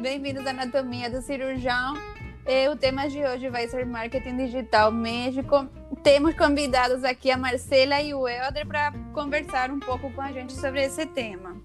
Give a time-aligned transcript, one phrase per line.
[0.00, 1.94] Bem-vindos à Anatomia do Cirurgião.
[2.46, 5.66] E o tema de hoje vai ser marketing digital médico.
[6.04, 10.52] Temos convidados aqui a Marcela e o Helder para conversar um pouco com a gente
[10.52, 11.56] sobre esse tema.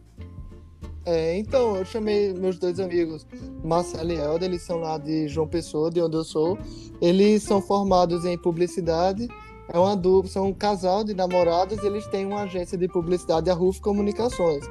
[1.05, 3.27] É, então, eu chamei meus dois amigos,
[3.63, 6.57] Marcelo e Helder, eles são lá de João Pessoa, de onde eu sou.
[6.99, 9.27] Eles são formados em publicidade,
[9.71, 13.53] é uma dupla, são um casal de namorados, eles têm uma agência de publicidade, a
[13.53, 14.65] Ruf Comunicações.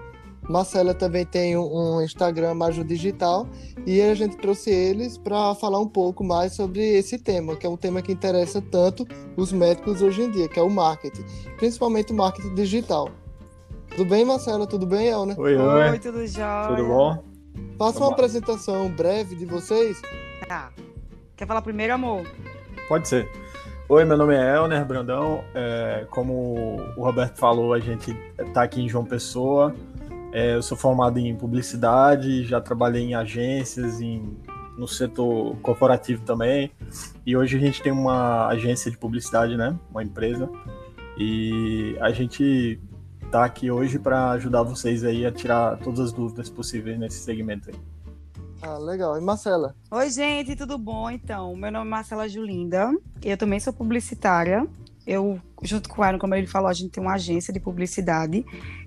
[0.48, 3.46] Marcela também tem um Instagram Maju Digital
[3.87, 7.70] e a gente trouxe eles para falar um pouco mais sobre esse tema, que é
[7.70, 11.24] um tema que interessa tanto os médicos hoje em dia, que é o marketing,
[11.56, 13.09] principalmente o marketing digital.
[13.91, 14.66] Tudo bem, Marcela?
[14.66, 15.38] Tudo bem, Elner?
[15.38, 15.91] Oi, oi.
[15.91, 16.69] Oi, tudo jóia?
[16.69, 17.22] Tudo bom?
[17.78, 20.00] Faça uma apresentação breve de vocês.
[20.48, 20.70] Tá.
[21.36, 22.27] Quer falar primeiro, amor?
[22.88, 23.28] Pode ser.
[23.89, 25.45] Oi, meu nome é Elner Brandão.
[25.55, 29.74] É, como o Roberto falou, a gente está aqui em João Pessoa.
[30.33, 34.36] É, eu sou formado em publicidade, já trabalhei em agências, em,
[34.78, 36.72] no setor corporativo também.
[37.27, 39.78] E hoje a gente tem uma agência de publicidade, né?
[39.91, 40.48] Uma empresa.
[41.19, 42.80] E a gente
[43.22, 47.70] está aqui hoje para ajudar vocês aí a tirar todas as dúvidas possíveis nesse segmento
[47.70, 47.77] aí.
[48.62, 49.19] Ah, legal.
[49.19, 49.74] E Marcela?
[49.91, 51.11] Oi, gente, tudo bom?
[51.11, 52.91] Então, meu nome é Marcela Julinda,
[53.22, 54.67] eu também sou publicitária.
[55.06, 58.45] Eu, junto com o Aaron, como ele falou, a gente tem uma agência de publicidade.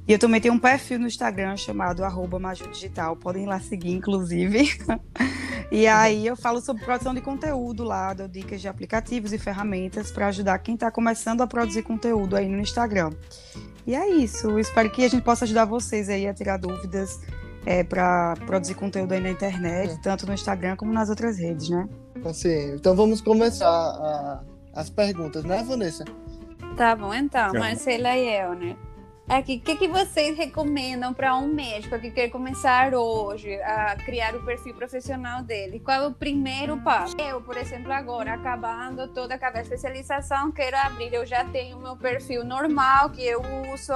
[0.07, 2.39] E eu também tenho um perfil no Instagram chamado arroba
[2.71, 3.15] Digital.
[3.15, 4.69] Podem ir lá seguir, inclusive.
[5.71, 10.11] e aí eu falo sobre produção de conteúdo lá, dou dicas de aplicativos e ferramentas
[10.11, 13.11] para ajudar quem está começando a produzir conteúdo aí no Instagram.
[13.85, 14.57] E é isso.
[14.57, 17.19] Espero que a gente possa ajudar vocês aí a tirar dúvidas
[17.65, 21.89] é, para produzir conteúdo aí na internet, tanto no Instagram como nas outras redes, né?
[22.23, 24.43] Assim, então vamos começar a,
[24.75, 26.03] as perguntas, né, Vanessa?
[26.75, 28.75] Tá bom, então, Marcela e eu, né?
[29.27, 34.35] Aqui, o que, que vocês recomendam para um médico que quer começar hoje a criar
[34.35, 35.79] o perfil profissional dele?
[35.79, 37.15] Qual é o primeiro passo?
[37.19, 41.11] Eu, por exemplo, agora, acabando toda a especialização, quero abrir.
[41.11, 43.41] Eu já tenho meu perfil normal que eu
[43.73, 43.93] uso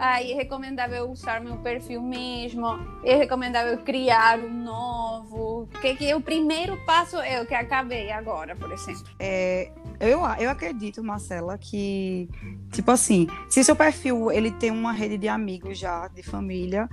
[0.00, 2.66] Aí é recomendável usar meu perfil mesmo,
[3.04, 5.68] é recomendável criar um novo.
[5.82, 9.04] Que, que o primeiro passo é o que acabei agora, por exemplo.
[9.18, 12.30] É, eu, eu acredito, Marcela, que,
[12.72, 16.88] tipo assim, se seu perfil ele tem uma rede de amigos já, de família,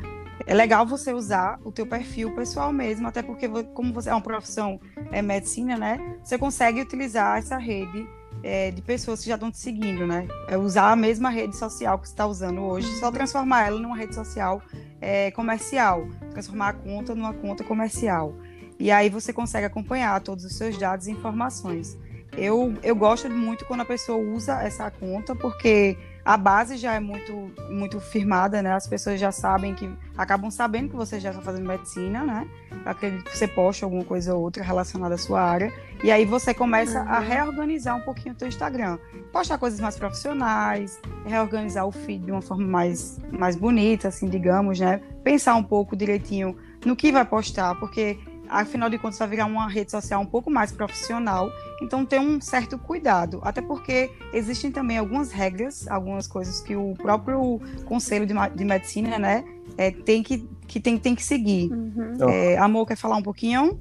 [0.46, 4.22] é legal você usar o teu perfil pessoal mesmo, até porque como você é uma
[4.22, 4.82] profissão
[5.14, 5.98] é medicina, né?
[6.22, 8.06] Você consegue utilizar essa rede
[8.48, 10.26] é, de pessoas que já estão te seguindo, né?
[10.48, 13.96] É usar a mesma rede social que você está usando hoje, só transformar ela numa
[13.96, 14.62] rede social
[15.02, 18.34] é, comercial, transformar a conta numa conta comercial.
[18.80, 21.98] E aí você consegue acompanhar todos os seus dados e informações.
[22.38, 25.98] Eu, eu gosto muito quando a pessoa usa essa conta, porque
[26.28, 28.74] a base já é muito, muito firmada, né?
[28.74, 32.46] As pessoas já sabem que acabam sabendo que você já está fazendo medicina, né?
[32.86, 35.72] Acredito que você posta alguma coisa ou outra relacionada à sua área.
[36.04, 37.08] E aí você começa uhum.
[37.08, 38.98] a reorganizar um pouquinho o teu Instagram.
[39.32, 44.82] Postar coisas mais profissionais, reorganizar o feed de uma forma mais, mais bonita, assim, digamos,
[44.82, 45.00] né?
[45.24, 49.68] Pensar um pouco direitinho no que vai postar, porque afinal de contas vai virar uma
[49.68, 54.98] rede social um pouco mais profissional, então tem um certo cuidado, até porque existem também
[54.98, 59.44] algumas regras, algumas coisas que o próprio Conselho de, de Medicina, né,
[59.78, 61.72] é, tem que, que tem, tem que seguir.
[61.72, 62.30] Uhum.
[62.30, 63.80] É, Amor, quer falar um pouquinho?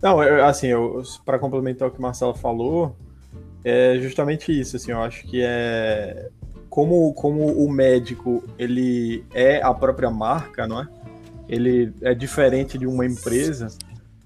[0.00, 0.68] Não, eu, assim,
[1.24, 2.96] para complementar o que o Marcelo falou,
[3.64, 6.28] é justamente isso, assim, eu acho que é
[6.72, 10.88] como, como o médico, ele é a própria marca, não é?
[11.46, 13.68] Ele é diferente de uma empresa,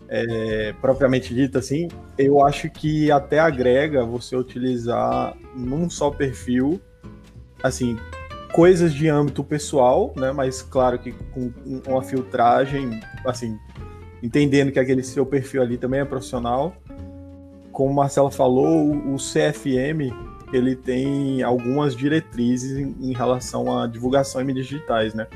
[0.09, 6.81] é, propriamente dita, assim, eu acho que até agrega você utilizar num só perfil,
[7.63, 7.97] assim,
[8.53, 10.33] coisas de âmbito pessoal, né?
[10.33, 11.53] Mas claro que com
[11.87, 13.59] uma filtragem, assim,
[14.23, 16.75] entendendo que aquele seu perfil ali também é profissional.
[17.73, 20.15] Como o Marcelo falou, o CFM
[20.53, 25.27] ele tem algumas diretrizes em, relação à divulgação em mídias digitais, né?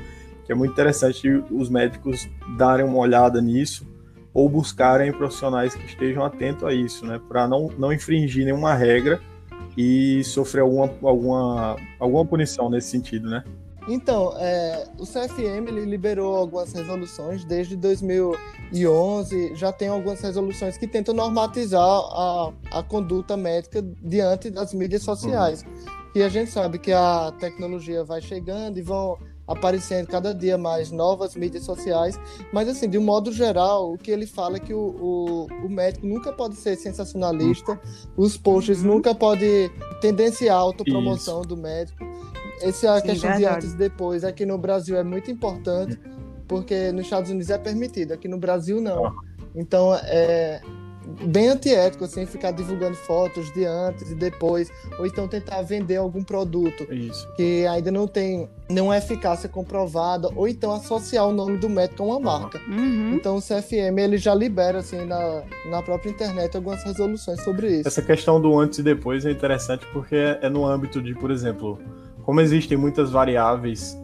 [0.45, 3.90] Que é muito interessante os médicos darem uma olhada nisso
[4.33, 9.21] ou buscarem profissionais que estejam atentos a isso, né, para não, não infringir nenhuma regra
[9.77, 13.43] e sofrer alguma, alguma, alguma punição nesse sentido, né?
[13.87, 20.85] Então, é, o CFM ele liberou algumas resoluções desde 2011, já tem algumas resoluções que
[20.87, 25.63] tentam normatizar a, a conduta médica diante das mídias sociais.
[25.63, 26.01] Uhum.
[26.13, 29.17] E a gente sabe que a tecnologia vai chegando e vão
[29.47, 32.19] aparecendo cada dia mais novas mídias sociais,
[32.53, 35.69] mas assim, de um modo geral, o que ele fala é que o, o, o
[35.69, 37.79] médico nunca pode ser sensacionalista,
[38.15, 38.95] os posts uhum.
[38.95, 41.49] nunca podem tendenciar a autopromoção Isso.
[41.49, 42.03] do médico.
[42.61, 43.39] Essa é a Sim, questão verdade.
[43.39, 44.23] de antes e depois.
[44.23, 45.99] Aqui no Brasil é muito importante,
[46.47, 49.13] porque nos Estados Unidos é permitido, aqui no Brasil não.
[49.55, 50.61] Então, é
[51.25, 56.23] bem antiético, assim, ficar divulgando fotos de antes e depois, ou então tentar vender algum
[56.23, 57.27] produto Isso.
[57.35, 62.05] que ainda não tem nenhuma eficácia comprovada, ou então associar o nome do médico a
[62.05, 62.59] uma marca.
[62.67, 63.15] Uhum.
[63.15, 67.87] Então o CFM ele já libera assim na, na própria internet algumas resoluções sobre isso.
[67.87, 71.79] Essa questão do antes e depois é interessante porque é no âmbito de, por exemplo,
[72.23, 73.97] como existem muitas variáveis,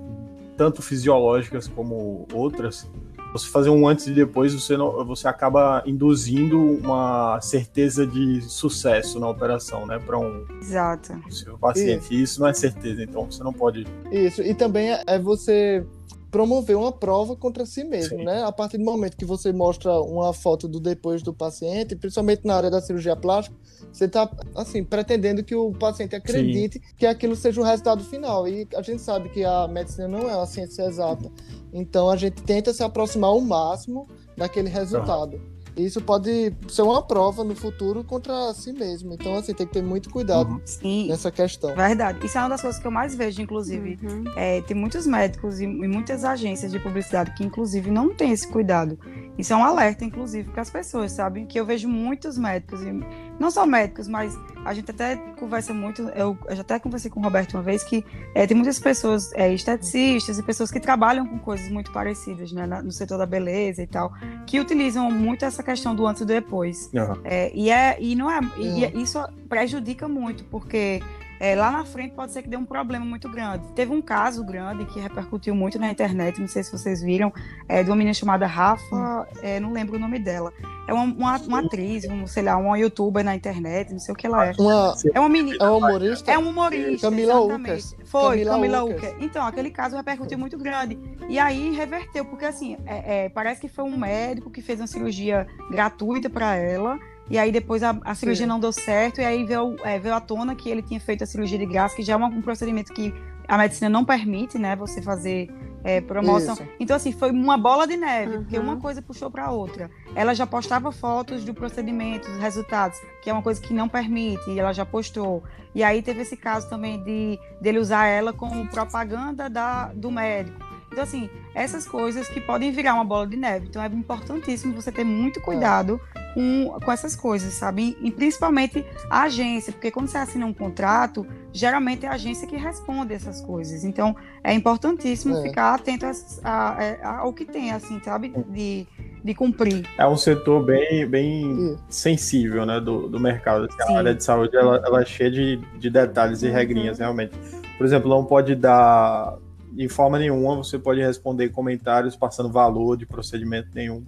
[0.57, 2.89] tanto fisiológicas como outras,
[3.37, 9.19] você fazer um antes e depois, você, não, você acaba induzindo uma certeza de sucesso
[9.19, 9.99] na operação, né?
[9.99, 11.13] Para um Exato.
[11.29, 12.05] seu paciente.
[12.05, 12.13] Isso.
[12.13, 13.85] E isso não é certeza, então você não pode.
[14.11, 15.85] Isso, e também é você
[16.29, 18.25] promover uma prova contra si mesmo, Sim.
[18.25, 18.43] né?
[18.43, 22.55] A partir do momento que você mostra uma foto do depois do paciente, principalmente na
[22.55, 23.55] área da cirurgia plástica,
[23.91, 26.95] você está assim pretendendo que o paciente acredite Sim.
[26.97, 28.47] que aquilo seja o resultado final.
[28.47, 31.31] E a gente sabe que a medicina não é uma ciência exata.
[31.71, 35.37] Então a gente tenta se aproximar ao máximo daquele resultado.
[35.37, 35.56] Uhum.
[35.77, 39.13] Isso pode ser uma prova no futuro contra si mesmo.
[39.13, 41.07] Então, assim, tem que ter muito cuidado uhum.
[41.07, 41.75] nessa questão.
[41.75, 42.25] Verdade.
[42.25, 43.99] Isso é uma das coisas que eu mais vejo, inclusive.
[44.01, 44.23] Uhum.
[44.35, 48.47] É, tem muitos médicos e, e, muitas agências de publicidade que, inclusive, não têm esse
[48.47, 48.97] cuidado.
[49.37, 51.45] Isso é um alerta, inclusive, para as pessoas, sabe?
[51.45, 52.91] Que eu vejo muitos médicos, e
[53.39, 56.01] não só médicos, mas a gente até conversa muito.
[56.09, 58.03] Eu, eu já até conversei com o Roberto uma vez que
[58.33, 62.65] é, tem muitas pessoas, é, esteticistas e pessoas que trabalham com coisas muito parecidas, né?
[62.65, 64.13] no setor da beleza e tal,
[64.45, 66.89] que utilizam muito essa questão do antes e do depois.
[66.93, 67.21] Uhum.
[67.23, 71.01] É, e, é, e não é, e isso prejudica muito, porque
[71.39, 73.67] é, lá na frente pode ser que dê um problema muito grande.
[73.73, 77.31] Teve um caso grande que repercutiu muito na internet, não sei se vocês viram,
[77.67, 80.51] é, de uma menina chamada Rafa, é, não lembro o nome dela.
[80.87, 84.17] É uma, uma, uma, atriz, um, sei lá, uma youtuber na internet, não sei o
[84.17, 84.53] que ela é.
[84.57, 85.57] Uma, é uma menina.
[85.59, 86.31] É uma humorista?
[86.31, 87.09] É um humorista.
[87.09, 87.95] Camila Ucas.
[88.05, 89.15] Foi, Camila, Camila Ucas.
[89.19, 90.97] Então, aquele caso repercutiu muito grande.
[91.27, 94.87] E aí reverteu, porque assim, é, é, parece que foi um médico que fez uma
[94.87, 96.97] cirurgia gratuita para ela
[97.29, 98.49] e aí depois a, a cirurgia Sim.
[98.49, 101.27] não deu certo, e aí veio, é, veio à tona que ele tinha feito a
[101.27, 103.13] cirurgia de graça, que já é um procedimento que
[103.47, 105.49] a medicina não permite, né, você fazer
[105.83, 106.53] é, promoção.
[106.53, 106.67] Isso.
[106.79, 108.41] Então, assim, foi uma bola de neve, uhum.
[108.43, 109.89] porque uma coisa puxou para outra.
[110.13, 114.49] Ela já postava fotos do procedimento, dos resultados, que é uma coisa que não permite,
[114.49, 115.43] e ela já postou.
[115.73, 120.67] E aí teve esse caso também de dele usar ela como propaganda da, do médico.
[120.91, 123.67] Então, assim, essas coisas que podem virar uma bola de neve.
[123.67, 125.99] Então, é importantíssimo você ter muito cuidado
[126.33, 127.97] com, com essas coisas, sabe?
[128.01, 132.55] E principalmente a agência, porque quando você assina um contrato, geralmente é a agência que
[132.55, 133.83] responde essas coisas.
[133.83, 135.41] Então, é importantíssimo é.
[135.41, 136.11] ficar atento a,
[136.43, 138.33] a, a, ao que tem, assim, sabe?
[138.49, 138.87] De,
[139.23, 139.85] de cumprir.
[139.97, 143.65] É um setor bem, bem sensível, né, do, do mercado.
[143.65, 146.53] Assim, a área de saúde, ela, ela é cheia de, de detalhes e uhum.
[146.53, 147.33] regrinhas, realmente.
[147.77, 149.37] Por exemplo, não pode dar,
[149.77, 154.03] de forma nenhuma, você pode responder comentários passando valor de procedimento nenhum,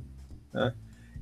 [0.51, 0.73] né?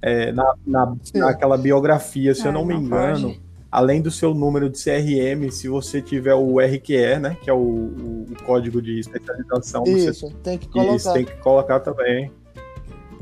[0.02, 3.42] é, na, na, naquela biografia, se é, eu não me engano, pode.
[3.72, 7.58] além do seu número de CRM, se você tiver o RQE, né, que é o,
[7.58, 10.96] o, o código de especialização, isso, você tem que colocar.
[10.96, 12.32] Isso, tem que colocar também.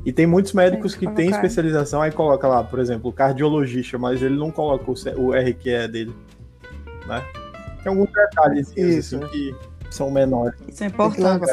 [0.05, 3.97] E tem muitos médicos tem que, que têm especialização, aí coloca lá, por exemplo, cardiologista,
[3.97, 6.15] mas ele não coloca o, o RQE dele,
[7.07, 7.23] né?
[7.81, 9.55] Tem alguns detalhes assim, que
[9.95, 10.59] são menores.
[10.67, 11.45] Isso é importante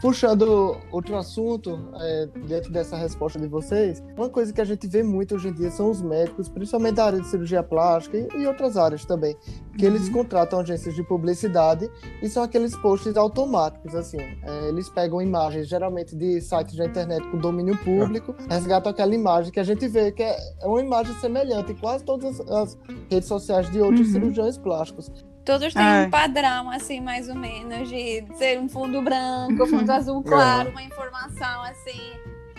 [0.00, 5.02] puxando outro assunto, é, dentro dessa resposta de vocês, uma coisa que a gente vê
[5.02, 8.46] muito hoje em dia são os médicos, principalmente da área de cirurgia plástica e, e
[8.46, 9.36] outras áreas também,
[9.76, 9.94] que uhum.
[9.94, 11.90] eles contratam agências de publicidade
[12.22, 14.18] e são aqueles posts automáticos, assim.
[14.20, 19.52] É, eles pegam imagens, geralmente de sites da internet com domínio público, resgatam aquela imagem
[19.52, 22.78] que a gente vê que é, é uma imagem semelhante em quase todas as
[23.10, 24.12] redes sociais de outros uhum.
[24.12, 25.10] cirurgiões plásticos.
[25.44, 30.22] Todos têm um padrão, assim, mais ou menos, de ser um fundo branco, fundo azul
[30.22, 32.12] claro, uma informação assim.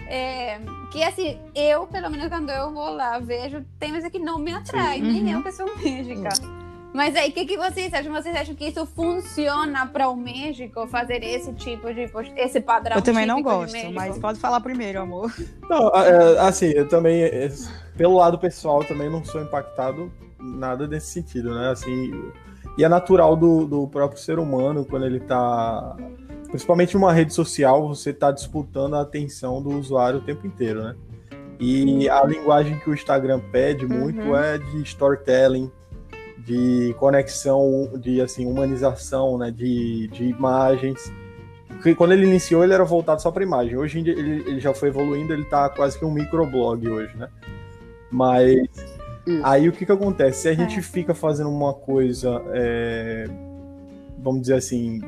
[0.08, 0.60] É,
[0.92, 4.54] que assim, eu, pelo menos quando eu vou lá, vejo, tem coisa que não me
[4.54, 5.12] atrai, Sim.
[5.12, 5.40] nem uhum.
[5.40, 6.30] eu que sou médica.
[6.94, 8.14] Mas aí, o que, que vocês acham?
[8.14, 12.98] Vocês acham que isso funciona para o México fazer esse tipo de esse padrão?
[12.98, 15.34] Eu também não gosto, mas pode falar primeiro, amor.
[15.68, 17.50] Não, é, assim, eu também, é,
[17.98, 21.72] pelo lado pessoal, também não sou impactado nada nesse sentido, né?
[21.72, 22.12] Assim,
[22.78, 25.96] e é natural do, do próprio ser humano, quando ele está.
[26.48, 30.96] Principalmente numa rede social, você está disputando a atenção do usuário o tempo inteiro, né?
[31.60, 34.36] E a linguagem que o Instagram pede muito uhum.
[34.36, 35.72] é de storytelling,
[36.38, 39.50] de conexão, de assim, humanização, né?
[39.50, 41.12] De, de imagens.
[41.70, 43.78] Porque quando ele iniciou, ele era voltado só para imagem.
[43.78, 47.16] Hoje em dia, ele, ele já foi evoluindo, ele está quase que um microblog hoje,
[47.18, 47.30] né?
[48.12, 48.68] Mas
[49.26, 49.46] isso.
[49.46, 50.42] Aí o que que acontece?
[50.42, 50.82] Se a gente é.
[50.82, 53.28] fica fazendo uma coisa, é,
[54.20, 55.02] vamos dizer assim,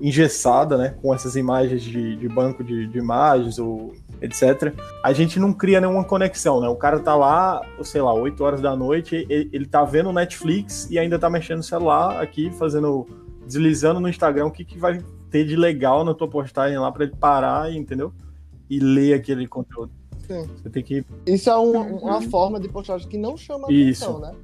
[0.00, 0.94] engessada, né?
[1.00, 4.74] Com essas imagens de, de banco de, de, imagens ou etc.
[5.02, 6.68] A gente não cria nenhuma conexão, né?
[6.68, 10.88] O cara tá lá, sei lá, 8 horas da noite, ele, ele tá vendo Netflix
[10.90, 13.06] e ainda tá mexendo no celular aqui, fazendo,
[13.46, 17.04] deslizando no Instagram, o que, que vai ter de legal na tua postagem lá para
[17.04, 18.12] ele parar, entendeu?
[18.68, 19.92] E ler aquele conteúdo.
[20.26, 20.48] Sim.
[20.62, 21.04] Você tem que.
[21.26, 24.04] Isso é um, uma forma de postagem que não chama Isso.
[24.04, 24.34] atenção, né?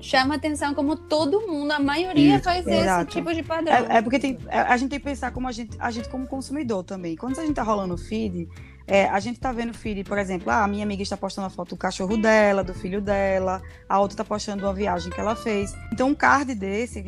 [0.00, 2.44] Chama atenção como todo mundo, a maioria Isso.
[2.44, 3.12] faz esse Exato.
[3.12, 3.72] tipo de padrão.
[3.72, 6.08] É, é porque tem, é, a gente tem que pensar como a gente, a gente
[6.08, 7.14] como consumidor também.
[7.14, 8.48] Quando a gente tá rolando o feed,
[8.86, 11.46] é, a gente tá vendo o feed, por exemplo, ah, a minha amiga está postando
[11.46, 15.20] a foto do cachorro dela, do filho dela, a outra tá postando uma viagem que
[15.20, 15.74] ela fez.
[15.92, 17.04] Então, um card desse,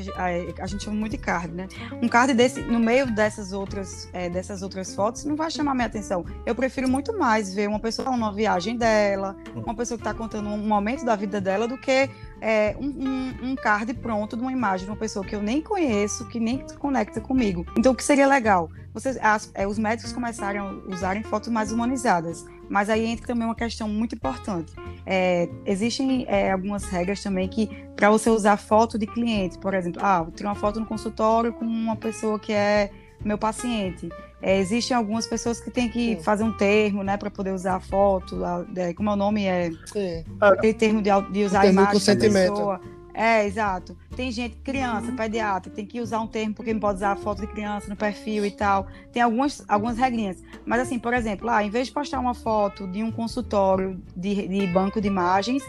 [0.59, 1.69] a gente chama muito de card, né?
[2.03, 5.87] Um card desse, no meio dessas outras, é, dessas outras fotos, não vai chamar minha
[5.87, 6.25] atenção.
[6.47, 10.15] Eu prefiro muito mais ver uma pessoa falando uma viagem dela, uma pessoa que tá
[10.15, 12.09] contando um momento da vida dela, do que
[12.45, 15.63] é, um, um, um card pronto de uma imagem de uma pessoa que eu nem
[15.63, 17.65] conheço, que nem se conecta comigo.
[17.79, 18.69] Então, o que seria legal?
[18.93, 22.45] Vocês, as- é, os médicos começarem a usarem fotos mais humanizadas.
[22.69, 24.73] Mas aí entra também uma questão muito importante.
[25.05, 30.01] É, existem é, algumas regras também que, para você usar foto de cliente, por exemplo,
[30.03, 32.91] ah, eu tirei uma foto no consultório com uma pessoa que é
[33.25, 34.09] meu paciente.
[34.43, 36.23] É, existem algumas pessoas que têm que Sim.
[36.23, 38.45] fazer um termo, né, para poder usar a foto.
[38.45, 39.45] a- é, como é o nome?
[39.47, 40.25] É Sim.
[40.41, 42.81] aquele termo de, de usar a imagem da pessoa.
[43.17, 43.97] É, exato.
[44.17, 47.43] Tem gente, criança, pediatra, tem que usar um termo porque não pode usar a foto
[47.43, 48.89] de criança no perfil e tal.
[49.13, 50.43] Tem algumas, algumas regrinhas.
[50.67, 54.49] Mas assim, por exemplo, lá, em vez de postar uma foto de um consultório de,
[54.49, 55.63] de banco de imagens,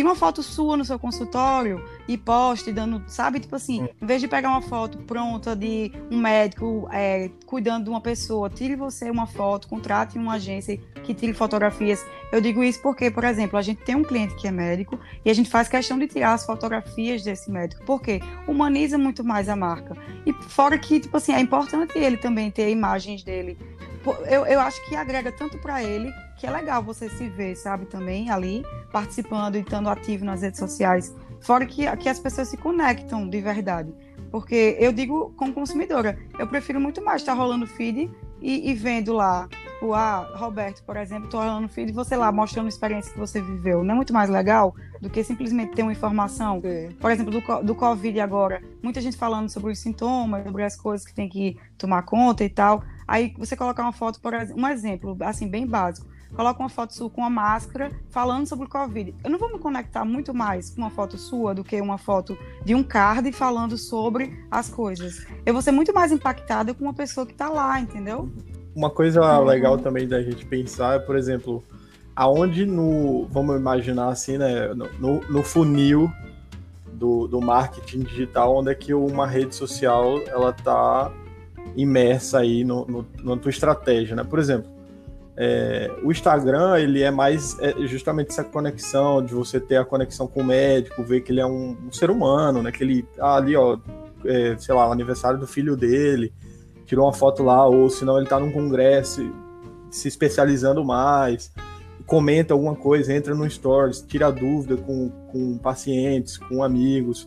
[0.00, 3.38] tira uma foto sua no seu consultório e poste, dando, sabe?
[3.38, 7.90] Tipo assim, em vez de pegar uma foto pronta de um médico é, cuidando de
[7.90, 12.02] uma pessoa, tire você uma foto, contrate uma agência que tire fotografias.
[12.32, 15.30] Eu digo isso porque, por exemplo, a gente tem um cliente que é médico e
[15.30, 19.56] a gente faz questão de tirar as fotografias desse médico, porque humaniza muito mais a
[19.56, 19.94] marca.
[20.24, 23.58] E fora que, tipo assim, é importante ele também ter imagens dele.
[24.30, 27.84] Eu, eu acho que agrega tanto para ele que é legal você se ver, sabe,
[27.84, 31.14] também ali, participando e estando ativo nas redes sociais.
[31.42, 33.92] Fora que, que as pessoas se conectam de verdade.
[34.30, 39.12] Porque eu digo, como consumidora, eu prefiro muito mais estar rolando feed e, e vendo
[39.12, 43.12] lá, tipo, ah, Roberto, por exemplo, tô rolando feed e você lá mostrando a experiência
[43.12, 43.84] que você viveu.
[43.84, 46.88] Não é muito mais legal do que simplesmente ter uma informação Sim.
[46.98, 51.06] por exemplo, do, do Covid agora, muita gente falando sobre os sintomas, sobre as coisas
[51.06, 52.82] que tem que tomar conta e tal.
[53.06, 56.08] Aí você colocar uma foto, por um exemplo, assim, bem básico.
[56.34, 59.14] Coloca uma foto sua com uma máscara falando sobre o Covid.
[59.24, 62.38] Eu não vou me conectar muito mais com uma foto sua do que uma foto
[62.64, 65.26] de um card falando sobre as coisas.
[65.44, 68.30] Eu vou ser muito mais impactada com uma pessoa que tá lá, entendeu?
[68.74, 69.44] Uma coisa Uhum.
[69.44, 71.62] legal também da gente pensar é, por exemplo,
[72.14, 73.26] aonde no.
[73.30, 74.68] Vamos imaginar assim, né?
[74.74, 76.10] No, no- no funil
[76.92, 81.10] do, do marketing digital, onde é que uma rede social ela tá
[81.76, 84.22] imersa aí no, no, na tua estratégia, né?
[84.22, 84.70] Por exemplo,
[85.42, 90.26] é, o Instagram ele é mais é justamente essa conexão de você ter a conexão
[90.26, 92.70] com o médico, ver que ele é um, um ser humano, né?
[92.70, 93.78] Que ele ali, ó,
[94.22, 96.30] é, sei lá, aniversário do filho dele,
[96.84, 99.32] tirou uma foto lá, ou senão ele tá num congresso
[99.90, 101.50] se especializando mais,
[102.04, 107.26] comenta alguma coisa, entra no stories, tira dúvida com, com pacientes, com amigos,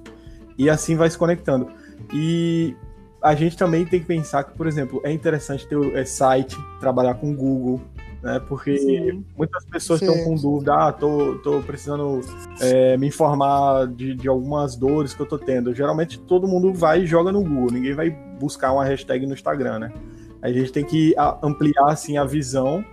[0.55, 1.67] e assim vai se conectando.
[2.13, 2.75] E
[3.19, 7.15] a gente também tem que pensar que, por exemplo, é interessante ter é, site, trabalhar
[7.15, 7.81] com Google,
[8.23, 8.39] né?
[8.47, 9.23] Porque Sim.
[9.37, 10.07] muitas pessoas Sim.
[10.07, 12.21] estão com dúvida, ah, tô, tô precisando
[12.61, 15.73] é, me informar de, de algumas dores que eu tô tendo.
[15.75, 19.79] Geralmente todo mundo vai e joga no Google, ninguém vai buscar uma hashtag no Instagram,
[19.79, 19.93] né?
[20.41, 22.83] A gente tem que ampliar assim a visão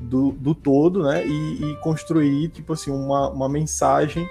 [0.00, 1.24] do, do todo, né?
[1.26, 4.26] E, e construir tipo assim uma, uma mensagem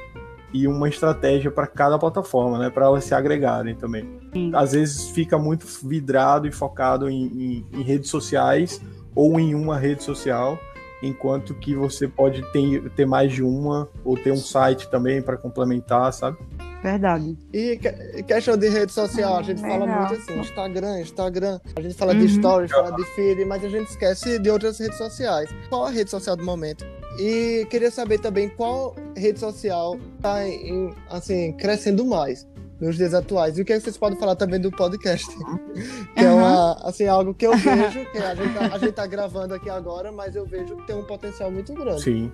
[0.54, 2.70] e uma estratégia para cada plataforma, né?
[2.70, 4.06] Para elas se agregarem também.
[4.34, 4.52] Sim.
[4.54, 8.82] Às vezes fica muito vidrado e focado em, em- em redes sociais
[9.16, 10.58] ou em uma rede social,
[11.04, 15.38] enquanto que você pode ter, ter mais de uma ou ter um site também para
[15.38, 16.38] complementar, sabe?
[16.84, 17.38] Verdade.
[17.54, 20.00] E que- questão de rede social, a gente fala Legal.
[20.00, 21.60] muito assim, Instagram, Instagram.
[21.76, 22.28] A gente fala de Uhum.
[22.30, 25.50] stories, fala de feed, mas a gente esquece de outras redes sociais.
[25.70, 26.84] Qual a rede social do momento?
[27.20, 32.48] E queria saber também qual rede social está em, assim, crescendo mais
[32.82, 33.58] nos dias atuais.
[33.58, 35.28] E o que vocês podem falar também do podcast?
[36.16, 39.08] que é uma, assim, algo que eu vejo, que a gente, tá, a gente tá
[39.08, 42.02] gravando aqui agora, mas eu vejo que tem um potencial muito grande.
[42.02, 42.32] Sim.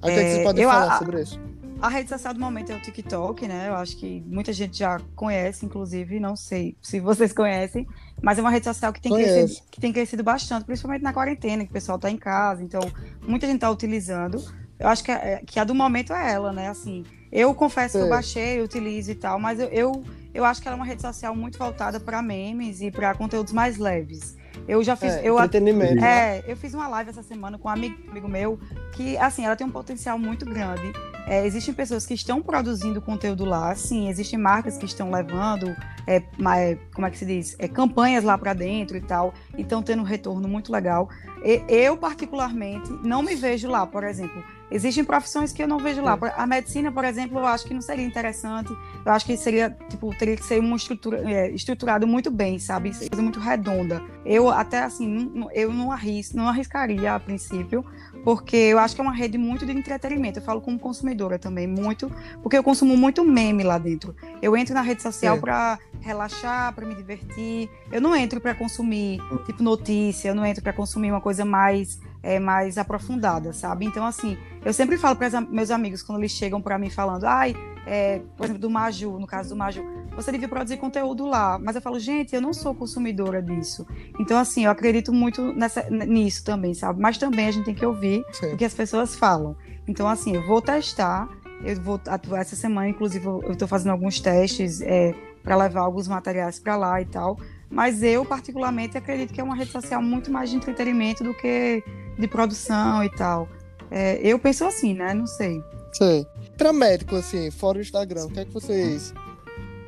[0.00, 1.40] Aí, O que, é que vocês É, podem eu- falar a- sobre isso?
[1.80, 3.66] A rede social do momento é o TikTok, né?
[3.68, 7.88] Eu acho que muita gente já conhece, inclusive, não sei se vocês conhecem,
[8.22, 9.32] mas é uma rede social que tem, Conheço.
[9.34, 12.80] crescido, que tem crescido bastante, principalmente na quarentena, que o pessoal está em casa, então
[13.26, 14.40] muita gente está utilizando.
[14.78, 16.68] Eu acho que a, que a do momento é ela, né?
[16.68, 18.10] Assim, eu confesso que eu Sim.
[18.10, 21.34] baixei, utilizo e tal, mas eu, eu, eu acho que ela é uma rede social
[21.34, 24.36] muito voltada para memes e para conteúdos mais leves.
[24.68, 25.14] Eu já fiz.
[25.14, 26.04] É, eu, entretenimento.
[26.04, 28.60] é, eu fiz uma live essa semana com um amigo, amigo meu
[28.92, 30.92] que, assim, ela tem um potencial muito grande.
[31.26, 35.74] É, existem pessoas que estão produzindo conteúdo lá, sim, existem marcas que estão levando,
[36.06, 39.62] é, é, como é que se diz, é, campanhas lá para dentro e tal, e
[39.62, 41.08] estão tendo um retorno muito legal.
[41.44, 44.42] E- eu, particularmente, não me vejo lá, por exemplo.
[44.72, 46.16] Existem profissões que eu não vejo lá.
[46.16, 48.70] Por- A medicina, por exemplo, eu acho que não seria interessante.
[49.04, 52.90] Eu acho que seria, tipo, teria que ser uma estrutura, é, estruturado muito bem, sabe?
[52.90, 54.02] Coisa muito redonda.
[54.24, 57.84] Eu até assim, não- não- eu não arrisco, não arriscaria a princípio,
[58.24, 60.38] porque eu acho que é uma rede muito de entretenimento.
[60.38, 62.10] Eu falo como consumidora também, muito,
[62.42, 64.14] porque eu consumo muito meme lá dentro.
[64.40, 65.40] Eu entro na rede social É.
[65.40, 67.68] para relaxar, para me divertir.
[67.90, 72.00] Eu não entro para consumir, tipo, notícia, eu não entro para consumir uma coisa mais
[72.22, 73.84] é, mais aprofundada, sabe?
[73.84, 77.54] Então, assim, eu sempre falo para meus amigos quando eles chegam para mim falando, ai,
[77.86, 81.58] é, por exemplo, do Maju, no caso do Maju, você devia produzir conteúdo lá.
[81.58, 83.86] Mas eu falo, gente, eu não sou consumidora disso.
[84.20, 87.00] Então, assim, eu acredito muito nessa, nisso também, sabe?
[87.00, 88.52] Mas também a gente tem que ouvir Sim.
[88.52, 89.56] o que as pessoas falam.
[89.86, 91.28] Então, assim, eu vou testar.
[91.64, 92.00] Eu vou
[92.36, 97.00] essa semana, inclusive, eu estou fazendo alguns testes é, para levar alguns materiais para lá
[97.00, 97.38] e tal.
[97.70, 101.82] Mas eu, particularmente, acredito que é uma rede social muito mais de entretenimento do que
[102.18, 103.48] de produção e tal.
[103.90, 105.12] É, eu penso assim, né?
[105.14, 105.62] Não sei.
[105.92, 106.26] Sei.
[106.56, 109.12] Pra médico, assim, fora o Instagram, o que é que vocês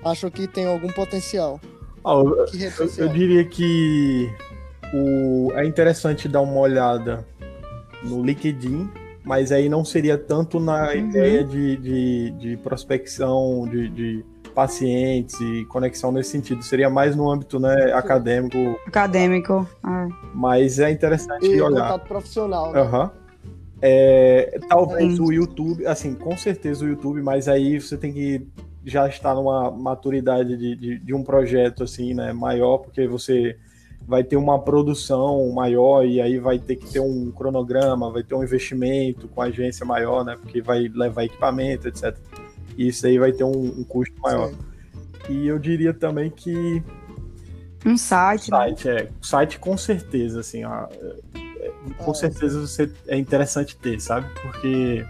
[0.05, 1.61] acham que tem algum potencial?
[2.05, 2.47] Ah, eu,
[2.99, 4.31] eu diria que
[4.93, 7.27] o, é interessante dar uma olhada
[8.03, 8.91] no LinkedIn,
[9.25, 11.09] mas aí não seria tanto na Uhum.
[11.09, 16.63] ideia de, de, de prospecção de, de pacientes e conexão nesse sentido.
[16.63, 18.57] Seria mais no âmbito né, acadêmico,
[18.87, 19.67] Acadêmico.
[19.85, 20.09] é.
[20.35, 21.83] mas é interessante E olhar.
[21.83, 22.81] contato profissional, né?
[22.81, 23.11] Aham.
[23.83, 25.23] É, talvez Sim.
[25.23, 28.47] o YouTube, assim, com certeza o YouTube, mas aí você tem que
[28.85, 33.57] já estar numa maturidade de, de, de um projeto assim, né, maior, porque você
[34.07, 38.35] vai ter uma produção maior e aí vai ter que ter um cronograma, vai ter
[38.35, 42.17] um investimento com agência maior, né, porque vai levar equipamento, etc.
[42.77, 44.49] E isso aí vai ter um, um custo maior.
[44.51, 44.59] Sim.
[45.31, 46.83] E eu diria também que
[47.85, 48.57] Um site, né?
[48.59, 50.87] site, é, site com certeza, assim, ó,
[51.35, 54.27] é, é, com Ah, certeza você é interessante ter, sabe?
[54.43, 55.05] Porque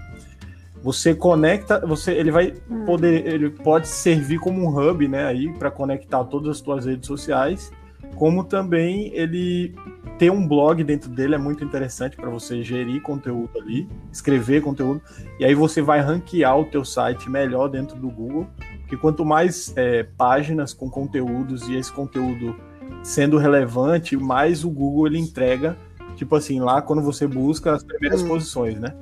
[0.82, 2.84] você conecta, você, ele vai Hum.
[2.84, 7.06] poder, ele pode servir como um hub, né, aí para conectar todas as suas redes
[7.06, 7.72] sociais,
[8.16, 9.74] como também ele
[10.18, 15.02] ter um blog dentro dele é muito interessante para você gerir conteúdo ali, escrever conteúdo,
[15.40, 18.46] e aí você vai ranquear o teu site melhor dentro do Google,
[18.80, 22.54] porque quanto mais é, páginas com conteúdos e esse conteúdo
[23.02, 25.76] sendo relevante, mais o Google ele entrega,
[26.16, 28.28] tipo assim, lá quando você busca as primeiras Hum.
[28.28, 28.94] posições, né?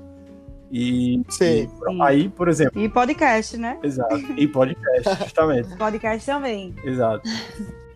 [0.75, 1.45] E, Sim.
[1.45, 2.03] e Sim.
[2.03, 3.79] aí, por exemplo, E podcast, né?
[3.83, 6.75] exato, e podcast, justamente, Podcast também.
[6.85, 7.29] exato,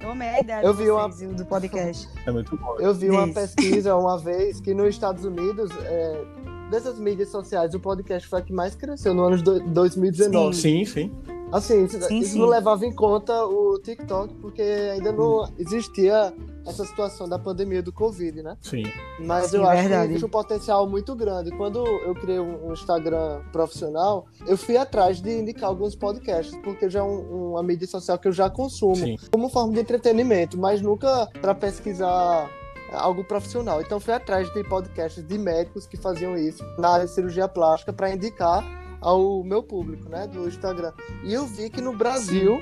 [0.06, 2.08] Eu amei a ideia Eu de vi uma- vocês, do podcast.
[2.24, 2.76] é muito bom.
[2.78, 6.24] Eu vi uma pesquisa uma vez que nos Estados Unidos, é,
[6.70, 10.54] dessas mídias sociais, o podcast foi a que mais cresceu no ano de do- 2019.
[10.56, 11.10] Sim, sim,
[11.52, 12.38] Assim, isso, Sim, isso sim.
[12.40, 16.32] não levava em conta o TikTok, porque ainda não existia
[16.66, 18.57] essa situação da pandemia do Covid, né?
[18.61, 18.83] sim.
[19.20, 20.02] Mas Sim, eu acho verdade.
[20.02, 21.50] que existe um potencial muito grande.
[21.52, 26.88] Quando eu criei um um Instagram profissional, eu fui atrás de indicar alguns podcasts, porque
[26.90, 29.16] já é um- uma mídia social que eu já consumo, Sim.
[29.31, 32.50] como forma de entretenimento, mas nunca para pesquisar
[32.92, 33.81] algo profissional.
[33.81, 37.92] Então fui atrás de podcasts de médicos que faziam isso na área de cirurgia plástica
[37.92, 38.64] para indicar
[39.00, 40.92] ao meu público, né, do Instagram.
[41.24, 42.61] E eu vi que no Brasil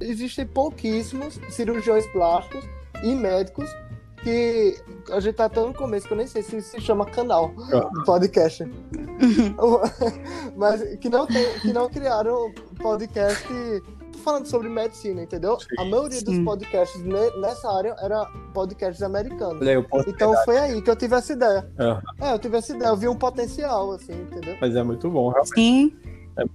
[0.00, 2.64] existem pouquíssimos cirurgiões plásticos
[3.02, 3.68] e médicos
[4.22, 4.76] que
[5.12, 7.80] a gente tá até no começo, que eu nem sei se se chama canal Ah.
[7.80, 8.64] do podcast.
[10.56, 13.46] Mas que não, tem, que não criaram podcast
[14.24, 15.58] falando sobre medicina, entendeu?
[15.60, 15.66] Sim.
[15.78, 16.44] A maioria dos Sim.
[16.44, 19.64] podcasts ne- nessa área era podcasts americanos.
[19.66, 21.70] Eu posso Então foi aí que eu tive essa ideia.
[21.78, 22.02] Aham.
[22.20, 24.56] É, eu tive essa ideia, eu vi um potencial, assim, entendeu?
[24.60, 25.54] Mas é muito bom, realmente.
[25.54, 25.96] Sim.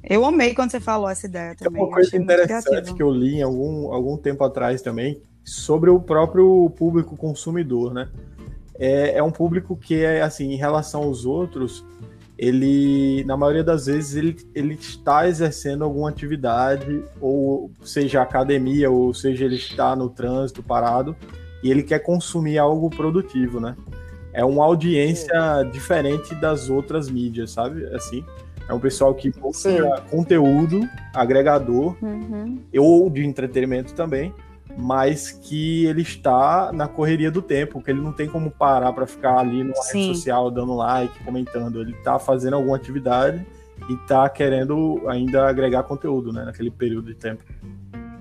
[0.04, 1.82] Eu amei quando você falou essa ideia É também.
[1.82, 6.00] uma eu coisa interessante que eu li em algum, algum tempo atrás também sobre o
[6.00, 8.10] próprio público consumidor, né?
[8.80, 11.86] É, é um público que é assim, em relação aos outros,
[12.38, 19.14] ele, na maioria das vezes, ele, ele está exercendo alguma atividade, ou seja academia, ou
[19.14, 21.16] seja ele está no trânsito parado,
[21.62, 23.76] e ele quer consumir algo produtivo, né?
[24.34, 25.32] É uma audiência
[25.72, 27.86] diferente das outras mídias, sabe?
[27.96, 28.26] Assim,
[28.68, 30.82] é um pessoal que busca conteúdo
[31.14, 32.60] agregador Uhum.
[32.78, 34.34] ou de entretenimento também,
[34.78, 39.06] mas que ele está na correria do tempo, que ele não tem como parar para
[39.06, 40.08] ficar ali numa Sim.
[40.08, 41.82] rede social dando like, comentando.
[41.82, 43.46] Ele está fazendo alguma atividade
[43.90, 47.44] e está querendo ainda agregar conteúdo, né, naquele período de tempo.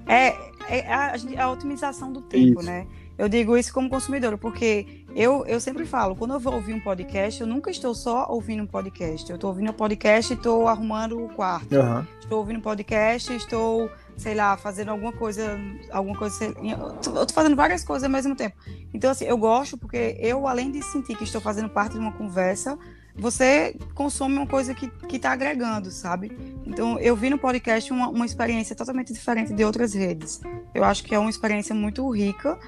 [0.07, 0.37] É,
[0.69, 2.67] é a, a otimização do tempo, Isso.
[2.67, 2.87] né?
[3.19, 6.81] Eu digo isso como consumidora, porque eu, eu sempre falo, quando eu vou ouvir um
[6.81, 9.29] podcast, eu nunca estou só ouvindo um podcast.
[9.31, 11.77] Eu estou ouvindo um podcast e estou arrumando o quarto.
[11.77, 12.05] Uhum.
[12.19, 15.59] Estou ouvindo um podcast, estou, sei lá, fazendo alguma coisa,
[15.91, 16.45] alguma coisa.
[16.45, 18.57] Eu estou fazendo várias coisas ao mesmo tempo.
[18.93, 22.13] Então, assim, eu gosto porque eu, além de sentir que estou fazendo parte de uma
[22.13, 22.79] conversa,
[23.15, 26.33] você consome uma coisa que está agregando, sabe?
[26.67, 30.41] Então, eu vi no podcast uma, uma experiência totalmente diferente de outras redes.
[30.75, 32.59] Eu acho que é uma experiência muito rica.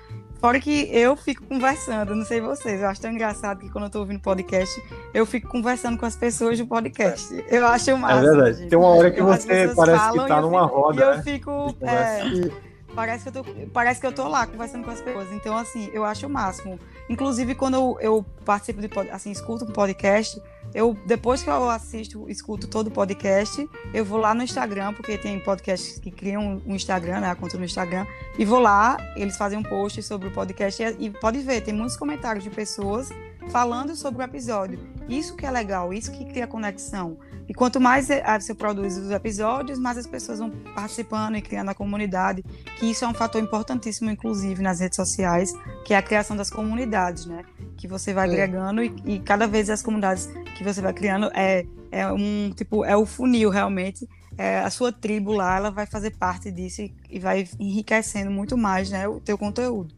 [0.45, 3.91] Fora que eu fico conversando, não sei vocês, eu acho tão engraçado que quando eu
[3.91, 4.79] tô ouvindo podcast,
[5.15, 7.43] eu fico conversando com as pessoas do podcast.
[7.49, 8.19] Eu acho massa.
[8.19, 8.59] É verdade.
[8.59, 8.69] Gente.
[8.69, 11.01] Tem uma hora que você parece que tá numa fico, roda.
[11.01, 11.23] E eu né?
[11.23, 11.75] fico.
[11.81, 12.51] É,
[12.95, 15.33] parece, que eu tô, parece que eu tô lá conversando com as pessoas.
[15.33, 16.79] Então, assim, eu acho o máximo.
[17.09, 20.41] Inclusive, quando eu, eu participo de assim, escuto um podcast,
[20.73, 25.19] eu depois que eu assisto, escuto todo o podcast, eu vou lá no Instagram, porque
[25.19, 28.07] tem podcasts que criam um Instagram, né, a conta no Instagram,
[28.39, 31.75] e vou lá, eles fazem um post sobre o podcast e, e pode ver, tem
[31.75, 33.11] muitos comentários de pessoas
[33.51, 34.79] falando sobre o episódio.
[35.09, 37.19] Isso que é legal, isso que cria conexão.
[37.49, 41.71] E quanto mais é, você produz os episódios, mais as pessoas vão participando e criando
[41.71, 42.43] a comunidade,
[42.79, 45.55] que isso é um fator importantíssimo, inclusive, nas redes sociais,
[45.85, 47.45] que é a criação das comunidades, né?
[47.77, 48.33] Que você vai é.
[48.33, 50.27] agregando e, e, cada vez as comunidades
[50.57, 54.09] que você vai criando é, é um tipo, é o funil realmente.
[54.37, 58.57] É, a sua tribo lá, ela vai fazer parte disso e, e vai enriquecendo muito
[58.57, 59.95] mais, né, o teu conteúdo.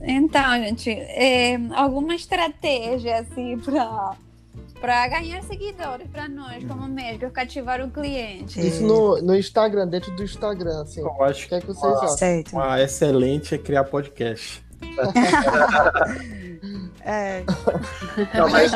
[0.00, 4.16] Então, gente, é, alguma estratégia assim para
[4.80, 8.60] para ganhar seguidores para nós como médicos, cativar o cliente.
[8.60, 11.00] Isso no, no Instagram, dentro do Instagram, assim.
[11.00, 12.44] Eu acho que é que vocês uma, acham?
[12.52, 14.62] Uma excelente é criar podcast.
[17.04, 17.42] é.
[18.34, 18.72] Não, mas...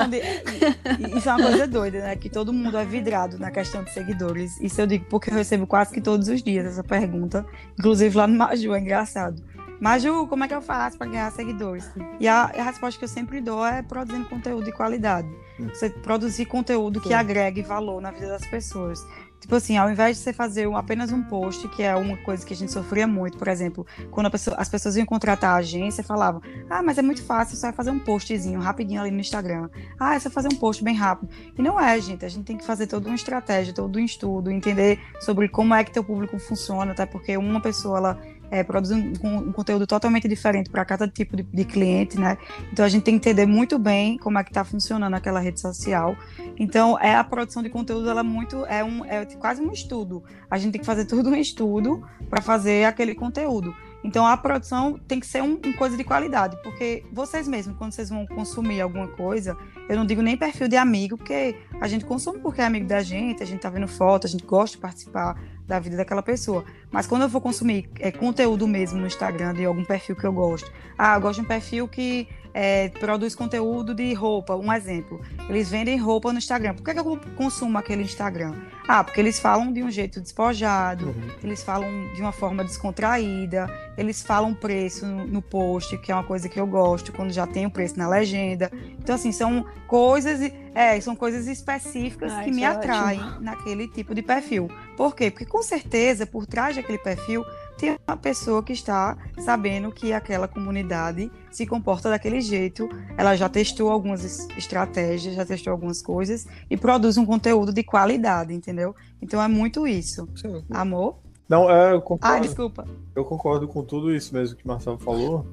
[1.16, 2.14] Isso é uma coisa doida, né?
[2.16, 4.60] Que todo mundo é vidrado na questão de seguidores.
[4.60, 7.44] Isso eu digo porque eu recebo quase que todos os dias essa pergunta.
[7.78, 9.42] Inclusive lá no Maju, é engraçado.
[9.80, 11.90] Maju, como é que eu faço para ganhar seguidores?
[12.20, 15.26] E a, a, resposta que eu sempre dou é produzindo conteúdo de qualidade.
[15.58, 15.68] Hum.
[15.68, 17.08] Você produzir conteúdo Sim.
[17.08, 19.02] que agregue valor na vida das pessoas.
[19.40, 22.52] Tipo assim, ao invés de você fazer apenas um post, que é uma coisa que
[22.52, 26.42] a gente sofria muito, por exemplo, quando pessoa, as pessoas iam contratar a agência, falavam:
[26.68, 29.70] Ah, mas é muito fácil, só é fazer um postzinho rapidinho ali no Instagram.
[29.98, 31.32] Ah, é só fazer um post bem rápido.
[31.58, 32.22] E não é, gente.
[32.22, 35.82] A gente tem que fazer toda uma estratégia, todo um estudo, entender sobre como é
[35.82, 40.26] que teu público funciona, até porque uma pessoa ela é, produz um, um, conteúdo totalmente
[40.26, 42.36] diferente para cada tipo de, de, cliente, né?
[42.72, 45.60] Então a gente tem que entender muito bem como é que está funcionando aquela rede
[45.60, 46.16] social.
[46.58, 50.22] Então é a produção de conteúdo, ela é muito é um é quase um estudo.
[50.50, 53.74] A gente tem que fazer tudo um estudo para fazer aquele conteúdo.
[54.02, 57.92] Então a produção tem que ser um, uma coisa de qualidade, porque vocês mesmos, quando
[57.92, 59.56] vocês vão consumir alguma coisa,
[59.88, 63.02] eu não digo nem perfil de amigo, porque a gente consome porque é amigo da
[63.02, 66.64] gente, a gente tá vendo foto, a gente gosta de participar da vida daquela pessoa.
[66.90, 70.32] Mas quando eu vou consumir é, conteúdo mesmo no Instagram de algum perfil que eu
[70.32, 75.20] gosto, ah, eu gosto de um perfil que é, produz conteúdo de roupa, um exemplo.
[75.48, 76.74] Eles vendem roupa no Instagram.
[76.74, 78.54] Por que, que eu consumo aquele Instagram?
[78.88, 81.30] Ah, porque eles falam de um jeito despojado, uhum.
[81.44, 86.24] eles falam de uma forma descontraída, eles falam preço no, no, post, que é uma
[86.24, 88.68] coisa que eu gosto, quando já tem o preço na legenda.
[88.98, 90.40] Então, assim, são coisas,
[90.74, 93.40] é, são coisas específicas Ai, que me atraem ótimo.
[93.40, 94.68] naquele tipo de perfil.
[94.96, 95.30] Por quê?
[95.30, 97.44] Porque com certeza, por trás daquele perfil,
[97.80, 103.48] tem uma pessoa que está sabendo que aquela comunidade se comporta daquele jeito, ela já
[103.48, 108.94] testou algumas estratégias, já testou algumas coisas e produz um conteúdo de qualidade, entendeu?
[109.22, 110.28] Então é muito isso.
[110.36, 110.62] Sim.
[110.70, 111.16] Amor?
[111.48, 112.36] Não, é, eu concordo.
[112.36, 112.84] Ah, desculpa.
[113.16, 115.46] Eu concordo com tudo isso mesmo que o Marcelo falou.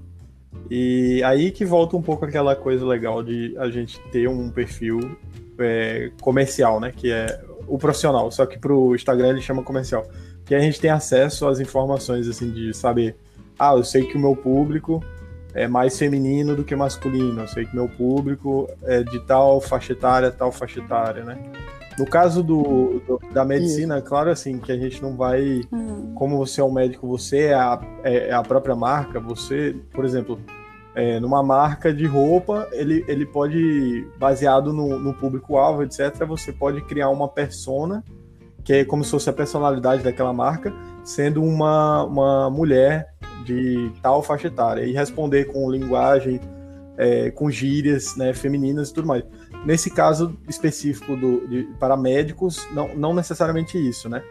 [0.69, 5.17] E aí que volta um pouco aquela coisa legal de a gente ter um perfil
[5.57, 6.91] é, comercial, né?
[6.91, 10.05] Que é o profissional, só que pro Instagram ele chama comercial
[10.47, 13.15] que a gente tem acesso às informações, assim, de saber,
[13.59, 15.03] ah, eu sei que o meu público
[15.53, 19.91] é mais feminino do que masculino, eu sei que meu público é de tal faixa
[19.91, 21.37] etária, tal faixa etária, né?
[21.99, 26.13] No caso do, do da medicina, é claro assim, que a gente não vai, uhum.
[26.13, 30.05] como você é um médico, você é a, é, é a própria marca, você, por
[30.05, 30.39] exemplo,
[30.93, 36.81] é, numa marca de roupa, ele, ele pode, baseado no, no público-alvo, etc., você pode
[36.81, 38.03] criar uma persona
[38.67, 43.13] que é como se fosse a personalidade daquela marca, sendo uma, uma mulher
[43.45, 46.41] de tal faixa etária, e responder com linguagem,
[46.97, 49.23] é, com gírias né, femininas e tudo mais.
[49.65, 54.21] Nesse caso específico do, de, para médicos, não, não necessariamente isso, né?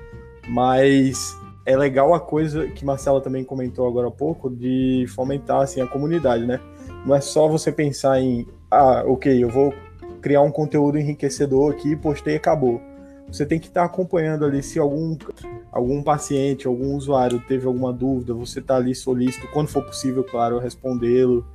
[0.47, 5.81] Mas é legal a coisa que Marcela também comentou agora há pouco, de fomentar assim,
[5.81, 6.61] a comunidade, né?
[7.07, 9.73] Não é só você pensar em, ah, ok, eu vou
[10.21, 12.83] criar um conteúdo enriquecedor aqui, postei e acabou
[13.31, 15.17] você tem que estar tá acompanhando ali se algum,
[15.73, 20.59] algum paciente, algum usuário teve alguma dúvida, você está ali solícito, quando for possível, claro,
[20.59, 21.47] respondê-lo,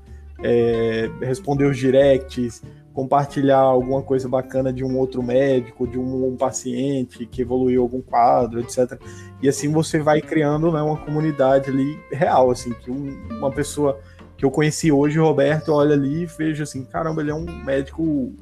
[0.43, 2.61] é, responder os directs,
[2.93, 8.01] compartilhar alguma coisa bacana de um outro médico, de um, um, paciente que evoluiu algum
[8.01, 8.99] quadro, etc.
[9.41, 13.99] E assim você vai criando né, uma comunidade ali real, assim, que um, uma pessoa
[14.35, 18.33] que eu conheci hoje, Roberto, olha ali e vejo assim, caramba, ele é um médico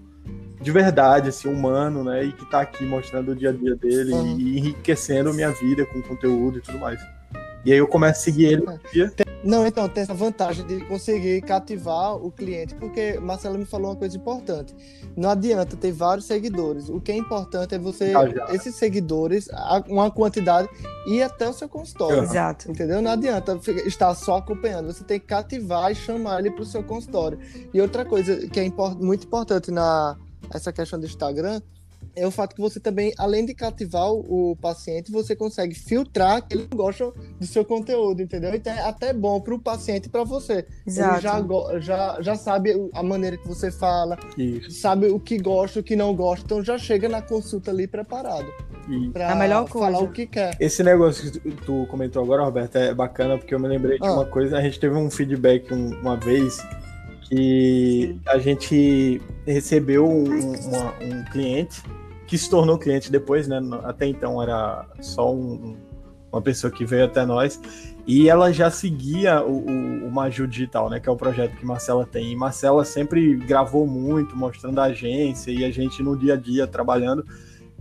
[0.62, 4.14] de verdade, assim, humano, né, e que está aqui mostrando o dia a dia dele
[4.14, 4.40] uhum.
[4.40, 7.00] e enriquecendo minha vida com conteúdo e tudo mais.
[7.66, 9.12] E aí eu começo a seguir ele dia.
[9.44, 13.96] Não, então tem essa vantagem de conseguir cativar o cliente, porque Marcelo me falou uma
[13.96, 14.74] coisa importante.
[15.16, 16.90] Não adianta ter vários seguidores.
[16.90, 18.14] O que é importante é você,
[18.54, 19.50] esses seguidores,
[19.88, 20.70] uma quantidade,
[21.08, 22.24] ir até o seu consultório.
[22.24, 22.72] Exato.
[22.72, 23.02] Entendeu?
[23.02, 24.88] Não adianta estar só acompanhando.
[24.88, 27.40] Você tem que cativar e chamar ele para o seu consultório.
[27.74, 30.18] E outra coisa que é muito importante na
[30.54, 31.62] essa questão do Instagram
[32.16, 36.56] é o fato que você também, além de cativar o, paciente, você consegue filtrar que
[36.56, 38.54] ele gosta do seu conteúdo, entendeu?
[38.54, 40.66] Então é até bom para o paciente e para você.
[40.86, 41.16] Exato.
[41.16, 44.72] Ele já, já, já sabe a maneira que você fala, Isso.
[44.72, 48.52] sabe o que gosta, o que não gosta, então já chega na consulta ali preparado.
[49.14, 49.88] Pra a melhor coisa.
[49.88, 50.58] falar o que quer.
[50.60, 54.14] Esse negócio que tu comentou agora, Roberto, é bacana porque eu me lembrei de ah.
[54.14, 54.58] uma coisa.
[54.58, 56.58] A gente teve um feedback um, uma vez
[57.30, 58.22] que Sim.
[58.26, 61.84] a gente recebeu um, uma, um cliente
[62.26, 63.60] que se tornou cliente depois, né?
[63.84, 65.78] Até então era só um,
[66.32, 67.60] uma pessoa que veio até nós.
[68.06, 71.00] E ela já seguia o, o, o Maju Digital, né?
[71.00, 72.32] Que é o projeto que Marcela tem.
[72.32, 76.66] E Marcela sempre gravou muito, mostrando a agência e a gente no dia a dia
[76.66, 77.26] trabalhando.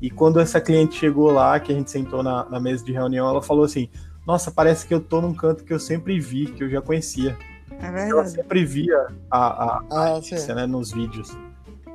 [0.00, 3.28] E quando essa cliente chegou lá, que a gente sentou na, na mesa de reunião,
[3.28, 3.88] ela falou assim:
[4.26, 7.36] Nossa, parece que eu tô num canto que eu sempre vi, que eu já conhecia.
[7.80, 8.10] É verdade.
[8.10, 11.36] Ela sempre via a, a, a ah, agência, né, nos vídeos.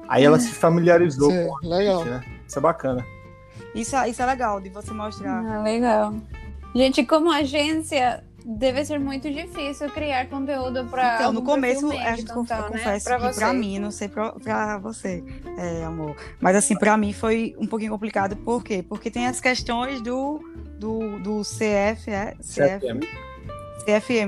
[0.08, 2.00] Aí ela se familiarizou sim, com a legal.
[2.00, 2.24] Gente, né?
[2.48, 3.06] Isso é bacana.
[3.74, 5.44] Isso, é, isso é legal de você mostrar.
[5.46, 6.14] Ah, legal.
[6.76, 11.16] Gente, como agência, deve ser muito difícil criar conteúdo para.
[11.16, 12.68] Então, no começo, médico, a gente então, né?
[12.68, 15.24] confesso pra que para mim, não sei para você,
[15.58, 18.36] é, amor, mas assim, para mim foi um pouquinho complicado.
[18.38, 18.84] Por quê?
[18.88, 20.40] Porque tem as questões do,
[20.78, 22.36] do, do CF, é?
[22.40, 22.80] CF.
[22.80, 23.08] CFM,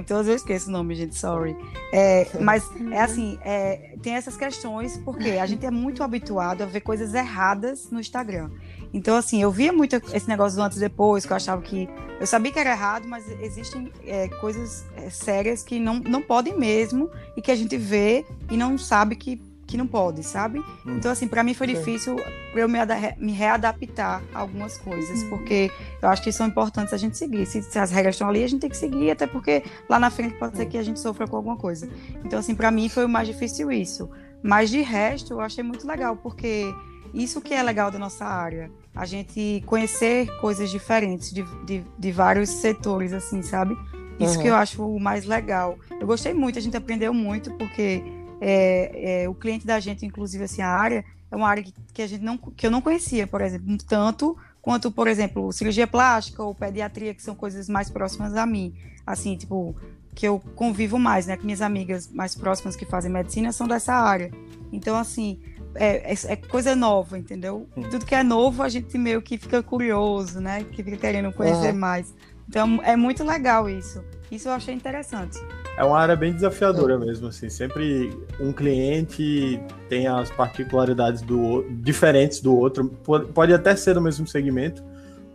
[0.05, 1.55] todas eu esqueço o nome, gente, sorry.
[1.93, 6.65] É, mas é assim, é, tem essas questões porque a gente é muito habituado a
[6.65, 8.49] ver coisas erradas no Instagram.
[8.93, 11.89] Então, assim, eu via muito esse negócio do antes e depois, que eu achava que.
[12.17, 16.57] Eu sabia que era errado, mas existem é, coisas é, sérias que não, não podem
[16.57, 19.35] mesmo, e que a gente vê e não sabe que
[19.65, 20.59] que não pode, sabe?
[20.85, 20.97] Hum.
[20.97, 22.17] Então, assim, para mim foi difícil
[22.53, 22.79] eu me,
[23.17, 25.29] me, readaptar a algumas coisas, hum.
[25.29, 27.45] porque eu acho que são importantes a gente seguir.
[27.45, 30.09] Se, se, as regras estão ali, a gente tem que seguir, até porque lá na
[30.09, 31.89] frente pode ser que a gente sofra com alguma coisa.
[32.23, 34.09] Então, assim, para mim foi o mais difícil isso.
[34.41, 36.73] Mas de resto, eu achei muito legal, porque
[37.13, 38.69] isso que é legal da nossa área.
[38.93, 43.75] A gente conhecer coisas diferentes de, de, de vários setores, assim, sabe?
[44.19, 44.41] Isso uhum.
[44.41, 45.77] que eu acho o mais legal.
[45.99, 48.03] Eu gostei muito, a gente aprendeu muito, porque
[48.47, 52.01] é, é, o cliente da gente, inclusive, assim, a área, é uma área que, que,
[52.03, 56.43] a gente não, que eu não conhecia, por exemplo, tanto quanto, por exemplo, cirurgia plástica
[56.43, 58.75] ou pediatria, que são coisas mais próximas a mim.
[59.03, 59.75] Assim, tipo,
[60.13, 61.35] que eu convivo mais, né?
[61.35, 64.31] Que minhas amigas mais próximas que fazem medicina são dessa área.
[64.71, 65.39] Então, assim,
[65.73, 67.67] é, é, é coisa nova, entendeu?
[67.75, 67.81] Hum.
[67.89, 70.63] Tudo que é novo, a gente meio que fica curioso, né?
[70.71, 72.13] Que fica querendo conhecer mais.
[72.47, 74.03] Então, é muito legal isso.
[74.29, 75.39] Isso eu achei interessante.
[75.77, 77.49] É uma área bem desafiadora mesmo, assim.
[77.49, 79.59] Sempre um cliente
[79.89, 82.89] tem as particularidades do diferentes do outro.
[83.33, 84.83] Pode até ser do mesmo segmento,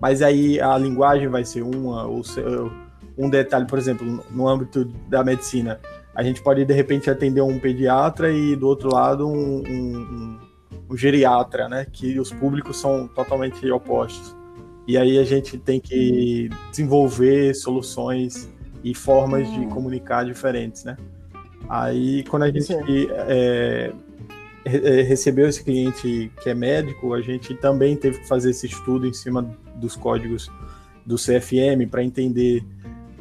[0.01, 2.23] mas aí a linguagem vai ser uma, ou
[3.19, 5.79] um detalhe, por exemplo, no âmbito da medicina,
[6.15, 10.39] a gente pode de repente atender um pediatra e do outro lado um, um,
[10.89, 11.87] um geriatra, né?
[11.91, 14.35] Que os públicos são totalmente opostos.
[14.87, 18.49] E aí a gente tem que desenvolver soluções
[18.83, 20.97] e formas de comunicar diferentes, né?
[21.69, 22.73] Aí, quando a gente
[23.13, 23.93] é,
[24.65, 29.07] é, recebeu esse cliente que é médico, a gente também teve que fazer esse estudo
[29.07, 29.43] em cima
[29.77, 30.51] dos códigos
[31.07, 32.65] do CFM para entender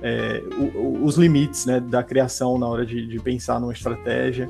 [0.02, 0.42] é,
[0.76, 4.50] o, os limites né, da criação na hora de, de pensar numa estratégia.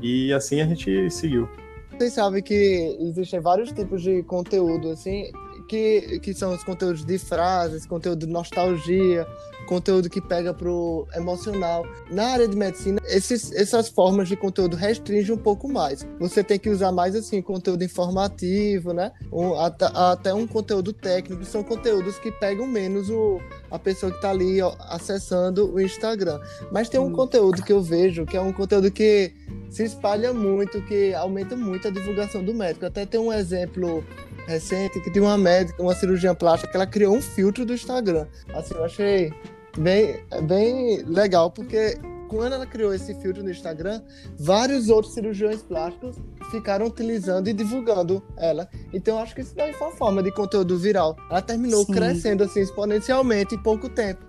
[0.00, 1.48] E assim a gente seguiu.
[1.96, 5.30] Vocês sabem que existem vários tipos de conteúdo, assim,
[5.66, 9.26] que, que são os conteúdos de frases, conteúdo de nostalgia,
[9.66, 11.84] conteúdo que pega pro emocional.
[12.10, 16.06] Na área de medicina, esses, essas formas de conteúdo restringem um pouco mais.
[16.18, 19.12] Você tem que usar mais assim conteúdo informativo, né?
[19.32, 21.44] Um, até, até, um conteúdo técnico.
[21.44, 26.40] São conteúdos que pegam menos o, a pessoa que está ali ó, acessando o Instagram.
[26.70, 29.32] Mas tem um conteúdo que eu vejo que é um conteúdo que
[29.68, 32.86] se espalha muito, que aumenta muito a divulgação do médico.
[32.86, 34.04] Até tem um exemplo
[34.46, 38.26] recente que tem uma médica, uma cirurgiã plástica, que ela criou um filtro do Instagram.
[38.54, 39.32] Assim, eu achei
[39.78, 44.02] bem, bem legal, porque quando ela criou esse filtro no Instagram,
[44.38, 46.16] vários outros cirurgiões plásticos
[46.50, 48.68] ficaram utilizando e divulgando ela.
[48.92, 51.16] Então acho que isso daí foi uma forma de conteúdo viral.
[51.30, 51.92] Ela terminou Sim.
[51.92, 54.24] crescendo assim exponencialmente em pouco tempo.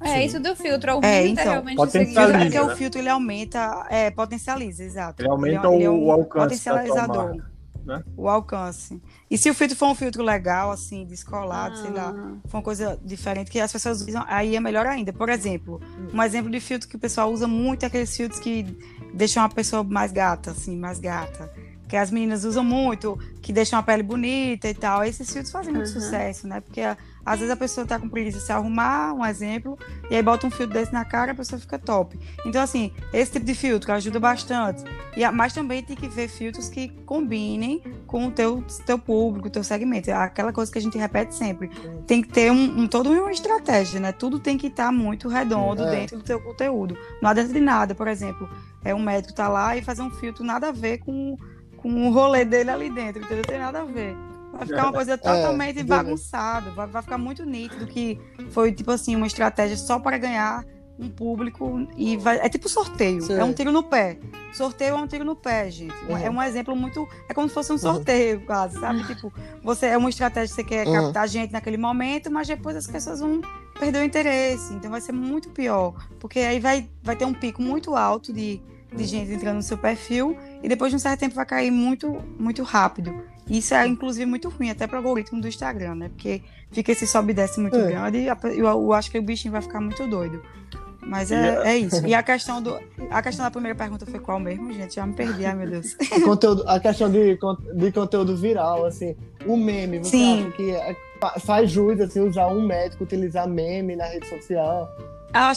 [0.00, 0.24] É, Sim.
[0.24, 2.62] isso do filtro aumenta é, então, realmente potencializa, Porque né?
[2.62, 5.22] o filtro ele aumenta, é, potencialializa, exato.
[5.22, 7.42] Ele aumenta ele, ele é um o alcance potencializador
[7.86, 8.02] né?
[8.16, 9.00] O alcance.
[9.30, 11.82] E se o filtro for um filtro legal, assim, descolado, ah.
[11.82, 12.48] sei lá, ah.
[12.48, 15.12] for uma coisa diferente que as pessoas usam, aí é melhor ainda.
[15.12, 15.80] Por exemplo,
[16.12, 18.64] um exemplo de filtro que o pessoal usa muito é aqueles filtros que
[19.14, 21.50] deixam a pessoa mais gata, assim, mais gata
[21.88, 25.04] que as meninas usam muito, que deixam a pele bonita e tal.
[25.04, 26.00] Esses filtros fazem muito uhum.
[26.00, 26.60] sucesso, né?
[26.60, 26.80] Porque
[27.26, 29.76] às vezes a pessoa tá com preguiça de se arrumar, um exemplo,
[30.08, 32.16] e aí bota um filtro desse na cara a pessoa fica top.
[32.46, 34.84] Então, assim, esse tipo de filtro ajuda bastante.
[35.16, 39.64] E, mas também tem que ver filtros que combinem com o teu, teu público, teu
[39.64, 40.08] segmento.
[40.08, 41.68] É aquela coisa que a gente repete sempre.
[42.06, 44.12] Tem que ter um, um todo uma estratégia, né?
[44.12, 45.90] Tudo tem que estar tá muito redondo é.
[45.90, 46.96] dentro do teu conteúdo.
[47.20, 48.48] Não adianta de nada, por exemplo,
[48.84, 51.36] é um médico tá lá e fazer um filtro nada a ver com
[51.76, 53.38] com o rolê dele ali dentro, entendeu?
[53.38, 54.16] Não tem nada a ver.
[54.56, 58.72] Vai ficar uma coisa é, totalmente é, bagunçada, vai, vai ficar muito nítido que foi,
[58.72, 60.64] tipo assim, uma estratégia só para ganhar
[60.98, 62.38] um público e vai.
[62.38, 63.34] É tipo sorteio, Sim.
[63.34, 64.18] é um tiro no pé.
[64.52, 65.94] Sorteio é um tiro no pé, gente.
[66.08, 66.16] Uhum.
[66.16, 67.06] É um exemplo muito.
[67.28, 68.46] É como se fosse um sorteio, uhum.
[68.46, 69.04] quase, sabe?
[69.04, 70.92] Tipo, você é uma estratégia que você quer uhum.
[70.94, 73.40] captar gente naquele momento, mas depois as pessoas vão
[73.78, 74.72] perder o interesse.
[74.72, 75.94] Então vai ser muito pior.
[76.18, 78.62] Porque aí vai, vai ter um pico muito alto de
[78.94, 82.22] de gente entrando no seu perfil e depois de um certo tempo vai cair muito,
[82.38, 83.14] muito rápido.
[83.48, 86.08] Isso é, inclusive, muito ruim, até para o algoritmo do Instagram, né?
[86.08, 87.88] Porque fica esse sobe e desce muito é.
[87.88, 90.42] grande e eu, eu, acho que o bichinho vai ficar muito doido.
[91.06, 92.04] Mas é, é isso.
[92.04, 92.78] E a questão, do,
[93.10, 94.96] a questão da primeira pergunta foi qual mesmo, gente?
[94.96, 95.96] Já me perdi, ai meu Deus.
[96.24, 97.38] Conteúdo, a questão de,
[97.74, 99.14] de conteúdo viral, assim,
[99.46, 100.40] o meme, você Sim.
[100.40, 100.96] acha que é,
[101.40, 104.90] faz jus assim, usar um médico, utilizar meme na rede social?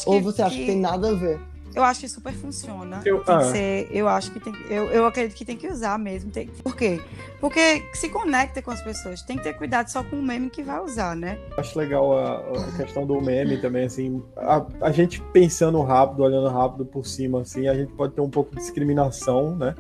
[0.06, 0.62] Ou você acha que...
[0.62, 1.40] que tem nada a ver?
[1.76, 3.02] Eu acho que super funciona.
[3.06, 3.42] Eu, ah.
[3.44, 6.32] ser, eu acho que tem, eu, eu acredito que tem que usar mesmo.
[6.32, 7.00] Tem, por quê?
[7.40, 9.22] Porque se conecta com as pessoas.
[9.22, 11.38] Tem que ter cuidado só com o meme que vai usar, né?
[11.58, 14.22] Acho legal a, a questão do meme também, assim.
[14.36, 18.30] A, a, gente pensando rápido, olhando rápido por cima, assim, a gente pode ter um
[18.30, 19.76] pouco de discriminação, né?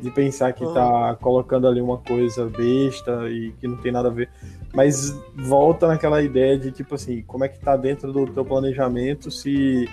[0.00, 4.12] De pensar que tá colocando ali uma coisa besta e que não tem nada a
[4.12, 4.28] ver.
[4.74, 9.30] Mas volta naquela ideia de, tipo assim, como é que tá dentro do teu planejamento
[9.30, 9.88] se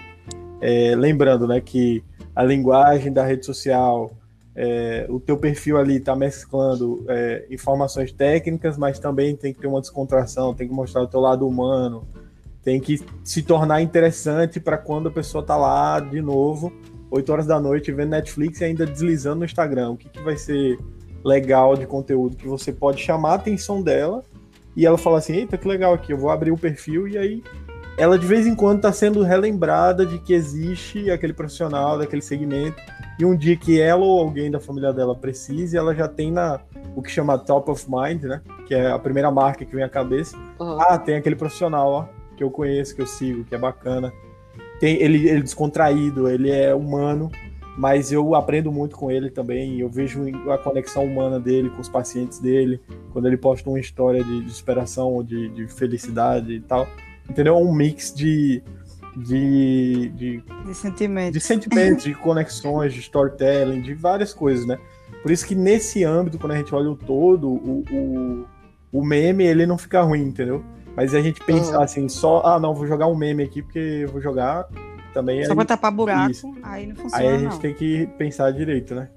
[0.63, 2.01] é, lembrando, né, que
[2.33, 4.13] a linguagem da rede social,
[4.55, 9.67] é, o teu perfil ali está mesclando é, informações técnicas, mas também tem que ter
[9.67, 12.07] uma descontração, tem que mostrar o teu lado humano,
[12.63, 16.71] tem que se tornar interessante para quando a pessoa está lá de novo,
[17.11, 19.91] 8 horas da noite, vendo Netflix e ainda deslizando no Instagram.
[19.91, 20.79] O que, que vai ser
[21.25, 24.23] legal de conteúdo que você pode chamar a atenção dela
[24.77, 27.43] e ela fala assim: eita, que legal aqui, eu vou abrir o perfil e aí
[27.97, 32.81] ela de vez em quando está sendo relembrada de que existe aquele profissional daquele segmento
[33.19, 36.59] e um dia que ela ou alguém da família dela precise, ela já tem na
[36.95, 38.41] o que chama top of mind, né?
[38.67, 40.35] Que é a primeira marca que vem à cabeça.
[40.59, 40.79] Uhum.
[40.81, 44.11] Ah, tem aquele profissional, ó, que eu conheço, que eu sigo, que é bacana.
[44.79, 47.31] Tem ele, ele descontraído, ele é humano,
[47.77, 49.79] mas eu aprendo muito com ele também.
[49.79, 54.23] Eu vejo a conexão humana dele com os pacientes dele, quando ele posta uma história
[54.23, 56.87] de, de superação ou de, de felicidade e tal
[57.29, 57.57] entendeu?
[57.57, 58.63] Um mix de,
[59.15, 64.77] de, de, de sentimentos, de, sentimentos, de conexões, de storytelling, de várias coisas, né?
[65.21, 68.45] Por isso que nesse âmbito, quando a gente olha o todo, o, o,
[68.91, 70.63] o meme ele não fica ruim, entendeu?
[70.95, 71.83] Mas a gente pensa uhum.
[71.83, 74.67] assim, só, ah, não, vou jogar um meme aqui porque eu vou jogar
[75.13, 75.43] também.
[75.45, 76.53] Só aí, pra tapar buraco, isso.
[76.61, 77.23] aí não funciona.
[77.23, 77.59] Aí a gente não.
[77.59, 79.09] tem que pensar direito, né?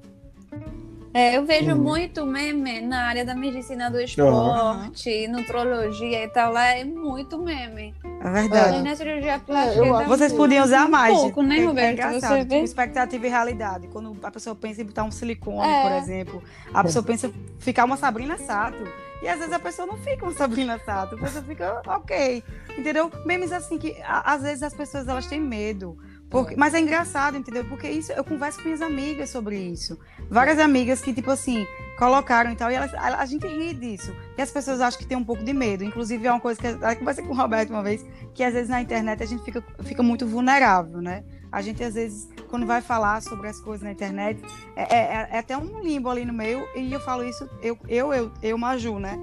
[1.16, 1.82] É, eu vejo uhum.
[1.82, 5.32] muito meme na área da medicina do esporte, uhum.
[5.32, 7.94] nutrologia e tal, lá é muito meme.
[8.22, 8.76] É verdade.
[8.76, 8.82] É.
[8.82, 9.86] Na cirurgia plástica.
[9.86, 11.16] É, vocês podiam usar mais.
[11.16, 12.00] Um pouco, né, Roberto?
[12.00, 12.40] É você vê?
[12.44, 13.88] Tipo, expectativa e realidade.
[13.88, 15.82] Quando a pessoa pensa em botar um silicone, é.
[15.84, 16.42] por exemplo,
[16.74, 18.84] a pessoa pensa em ficar uma Sabrina Sato.
[19.22, 22.44] E às vezes a pessoa não fica uma Sabrina Sato, a pessoa fica ok.
[22.76, 23.10] Entendeu?
[23.24, 25.96] Memes assim que às vezes as pessoas elas têm medo.
[26.28, 27.64] Porque, mas é engraçado, entendeu?
[27.64, 29.98] Porque isso eu converso com minhas amigas sobre isso.
[30.30, 31.66] Várias amigas que, tipo assim,
[31.96, 32.70] colocaram e tal.
[32.70, 34.14] E elas, a, a, gente ri disso.
[34.36, 35.82] E as pessoas acham que tem um pouco de medo.
[35.82, 38.04] Inclusive, é uma coisa que eu conversei com o Roberto uma vez,
[38.34, 41.24] que às vezes na internet a gente fica, fica muito vulnerável, né?
[41.50, 44.40] A gente, às vezes, quando vai falar sobre as coisas na internet,
[44.74, 48.12] é, é, é até um limbo ali no meio, e eu falo isso, eu, eu,
[48.12, 49.18] eu, eu, Maju, né?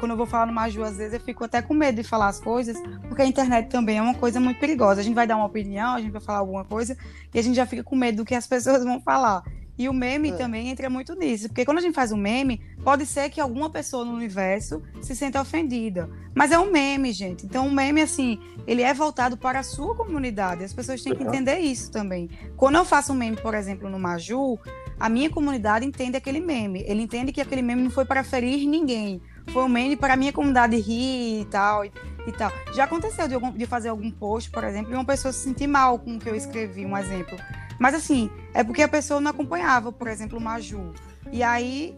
[0.00, 2.28] Quando eu vou falar no Maju, às vezes eu fico até com medo de falar
[2.28, 5.02] as coisas, porque a internet também é uma coisa muito perigosa.
[5.02, 6.96] A gente vai dar uma opinião, a gente vai falar alguma coisa,
[7.34, 9.42] e a gente já fica com medo do que as pessoas vão falar.
[9.78, 10.32] E o meme é.
[10.32, 13.68] também entra muito nisso, porque quando a gente faz um meme, pode ser que alguma
[13.68, 16.08] pessoa no universo se sinta ofendida.
[16.34, 17.44] Mas é um meme, gente.
[17.44, 20.64] Então, o meme, assim, ele é voltado para a sua comunidade.
[20.64, 22.30] As pessoas têm que entender isso também.
[22.56, 24.58] Quando eu faço um meme, por exemplo, no Maju,
[24.98, 26.82] a minha comunidade entende aquele meme.
[26.86, 29.20] Ele entende que aquele meme não foi para ferir ninguém.
[29.48, 31.84] Foi um meme para a minha comunidade rir e tal.
[31.84, 31.92] E,
[32.26, 32.50] e tal.
[32.74, 35.98] Já aconteceu de, de fazer algum post, por exemplo, e uma pessoa se sentir mal
[35.98, 37.36] com o que eu escrevi, um exemplo.
[37.78, 40.92] Mas assim, é porque a pessoa não acompanhava, por exemplo, o Maju.
[41.32, 41.96] E aí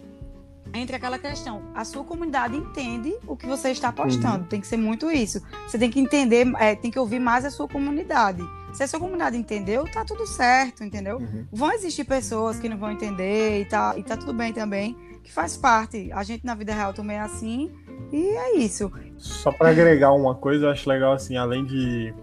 [0.74, 1.62] entra aquela questão.
[1.74, 4.42] A sua comunidade entende o que você está postando.
[4.42, 4.48] Uhum.
[4.48, 5.40] Tem que ser muito isso.
[5.66, 8.42] Você tem que entender, é, tem que ouvir mais a sua comunidade.
[8.72, 11.18] Se a sua comunidade entendeu, tá tudo certo, entendeu?
[11.18, 11.46] Uhum.
[11.50, 15.32] Vão existir pessoas que não vão entender e tá, e tá tudo bem também, que
[15.32, 16.12] faz parte.
[16.12, 17.72] A gente na vida real também é assim,
[18.12, 18.92] e é isso.
[19.16, 22.14] Só para agregar uma coisa, eu acho legal assim, além de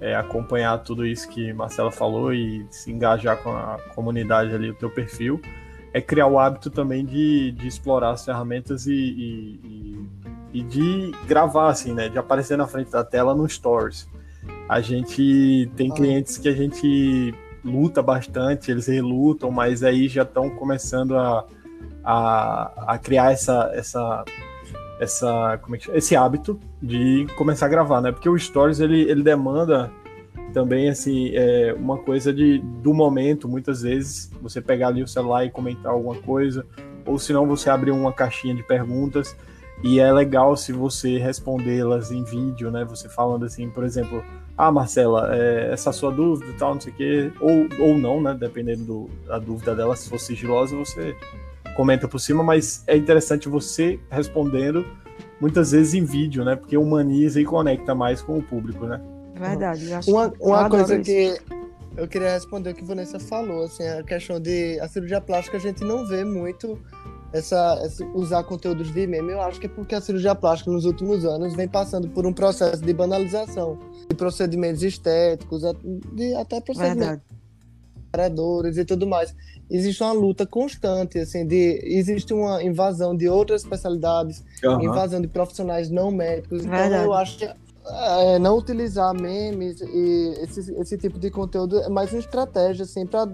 [0.00, 4.74] é, acompanhar tudo isso que Marcela falou e se engajar com a comunidade ali, o
[4.74, 5.40] teu perfil,
[5.92, 10.08] é criar o hábito também de, de explorar as ferramentas e, e,
[10.52, 12.08] e, de gravar, assim, né?
[12.08, 14.08] De aparecer na frente da tela no Stories.
[14.68, 17.34] A gente tem clientes que a gente
[17.64, 21.44] luta bastante, eles relutam, mas aí já estão começando a,
[22.04, 24.24] a, a criar essa, essa
[25.00, 28.12] essa, como é que esse hábito de começar a gravar, né?
[28.12, 29.90] Porque o Stories ele, ele demanda
[30.52, 35.44] também assim é, uma coisa de do momento, muitas vezes você pegar ali o celular
[35.44, 36.66] e comentar alguma coisa,
[37.06, 39.36] ou se não você abrir uma caixinha de perguntas
[39.82, 42.84] e é legal se você respondê-las em vídeo, né?
[42.84, 44.24] Você falando assim, por exemplo,
[44.56, 48.36] ah, Marcela, é, essa sua dúvida, tal, não sei o quê, ou, ou não, né?
[48.38, 51.14] Dependendo do, da dúvida dela, se for sigilosa, você
[51.78, 54.84] comenta por cima, mas é interessante você respondendo
[55.40, 56.56] muitas vezes em vídeo, né?
[56.56, 59.00] Porque humaniza e conecta mais com o público, né?
[59.36, 59.88] É verdade.
[60.08, 61.38] uma uma coisa que
[61.96, 65.56] eu queria responder o que a Vanessa falou, assim, a questão de a cirurgia plástica
[65.56, 66.76] a gente não vê muito
[67.32, 69.30] essa, essa, usar conteúdos de meme.
[69.30, 72.32] Eu acho que é porque a cirurgia plástica nos últimos anos vem passando por um
[72.32, 75.62] processo de banalização de procedimentos estéticos,
[76.12, 77.37] de até procedimentos
[78.08, 79.34] operadores e tudo mais
[79.70, 84.82] existe uma luta constante, assim, de existe uma invasão de outras especialidades, uhum.
[84.82, 86.64] invasão de profissionais não médicos.
[86.64, 87.04] Então Verdade.
[87.04, 92.12] eu acho que é, não utilizar memes e esse, esse tipo de conteúdo é mais
[92.12, 93.26] uma estratégia, assim, para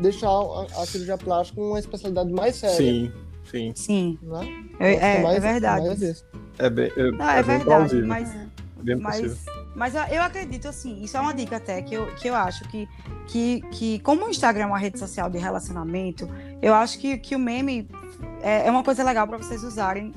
[0.00, 2.76] deixar a, a, cirurgia plástica uma especialidade mais séria.
[2.76, 3.12] Sim,
[3.50, 3.72] sim.
[3.74, 4.18] Sim.
[4.22, 4.64] Né?
[4.80, 6.16] É, é, mais, é, verdade.
[6.58, 8.06] é, bem, é, não, é, é verdade, plausível.
[8.06, 8.36] mas,
[8.82, 9.44] bem mas,
[9.74, 12.88] mas eu acredito, assim, isso é uma dica até que eu, que eu acho que,
[13.26, 16.28] que, que, como o Instagram é uma rede social de relacionamento,
[16.60, 17.88] eu acho que, que o meme
[18.42, 20.12] é, é uma coisa legal para vocês usarem,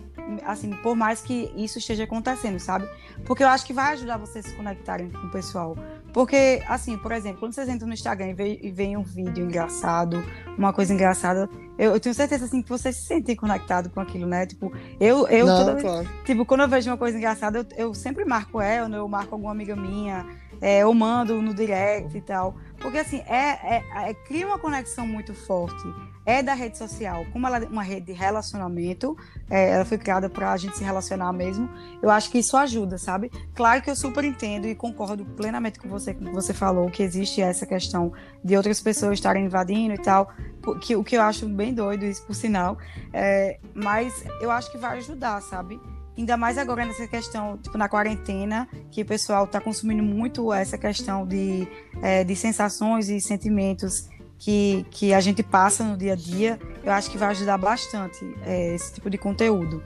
[0.46, 2.90] assim, por mais que isso esteja acontecendo, sabe?
[3.26, 5.78] Porque eu acho que vai ajudar vocês a se conectarem com o pessoal.
[6.16, 10.24] Porque, assim, por exemplo, quando vocês entram no Instagram e veem um vídeo engraçado,
[10.58, 14.26] uma coisa engraçada, eu, eu, tenho certeza, assim, que vocês se sentem conectados com aquilo,
[14.26, 14.46] né?
[14.46, 16.08] Tipo, eu, eu Não, toda, claro.
[16.24, 19.52] tipo, quando eu vejo uma coisa engraçada, eu, eu sempre marco ela, eu marco alguma
[19.52, 20.26] amiga minha,
[20.62, 22.56] é, eu mando no direct e tal.
[22.80, 25.86] Porque, assim, é, é, é, cria uma conexão muito forte
[26.26, 29.16] é da rede social, como ela é uma rede de relacionamento,
[29.50, 31.70] é, ela foi criada para a gente se relacionar mesmo,
[32.02, 33.32] eu acho que isso ajuda, sabe?
[33.54, 37.04] Claro que eu super entendo e concordo plenamente com você, com que você falou, que
[37.04, 38.12] existe essa questão
[38.44, 40.34] de outras pessoas estarem invadindo e tal,
[40.82, 42.78] que, o que eu acho bem doido, isso por sinal,
[43.14, 45.80] é, mas eu acho que vai ajudar, sabe?
[46.18, 50.78] Ainda mais agora nessa questão, tipo, na quarentena, que o pessoal está consumindo muito essa
[50.78, 51.68] questão de,
[52.02, 54.08] é, de sensações e sentimentos
[54.38, 58.20] que, que a gente passa no dia a dia, eu acho que vai ajudar bastante
[58.44, 59.84] é, esse tipo de conteúdo.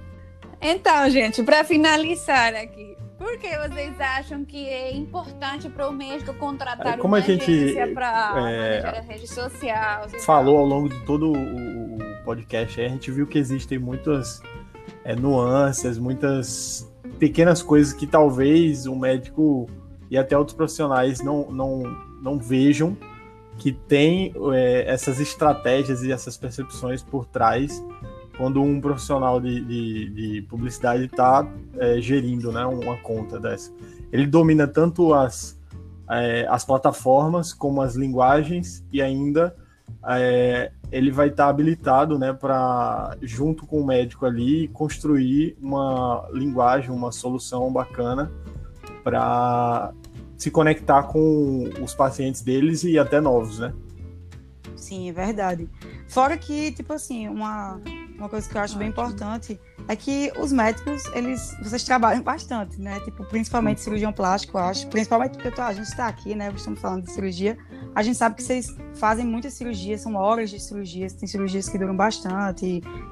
[0.61, 6.33] Então, gente, para finalizar aqui, por que vocês acham que é importante para o médico
[6.33, 10.07] contratar Como uma a gente para é, rede social?
[10.21, 14.41] Falou ao longo de todo o, podcast, a gente viu que existem muitas
[15.03, 16.87] é, nuances, muitas
[17.17, 19.67] pequenas coisas que talvez o médico
[20.11, 21.81] e até outros profissionais não, não,
[22.21, 22.95] não vejam
[23.59, 27.83] que tem é, essas estratégias e essas percepções por trás
[28.37, 31.45] quando um profissional de, de, de publicidade está
[31.77, 33.69] é, gerindo né, uma conta dessa.
[34.13, 35.59] Ele domina tanto as,
[36.09, 39.53] é, as plataformas como as linguagens e ainda
[40.07, 46.25] é, ele vai estar tá habilitado, né, para junto com o médico ali construir uma
[46.31, 48.31] linguagem, uma solução bacana
[49.03, 49.91] para
[50.39, 53.73] se conectar com os pacientes deles e até novos, né?
[54.77, 55.69] Sim, é verdade.
[56.07, 57.79] Fora que, tipo assim, uma,
[58.17, 62.79] uma coisa que eu acho bem importante é que os médicos, eles, vocês trabalham bastante,
[62.79, 63.01] né?
[63.01, 64.87] Tipo, principalmente cirurgião plástico, eu acho.
[64.87, 66.51] Principalmente porque tô, a gente está aqui, né?
[66.55, 67.57] Estamos falando de cirurgia.
[67.95, 71.77] A gente sabe que vocês fazem muitas cirurgias, são horas de cirurgias, tem cirurgias que
[71.77, 72.65] duram bastante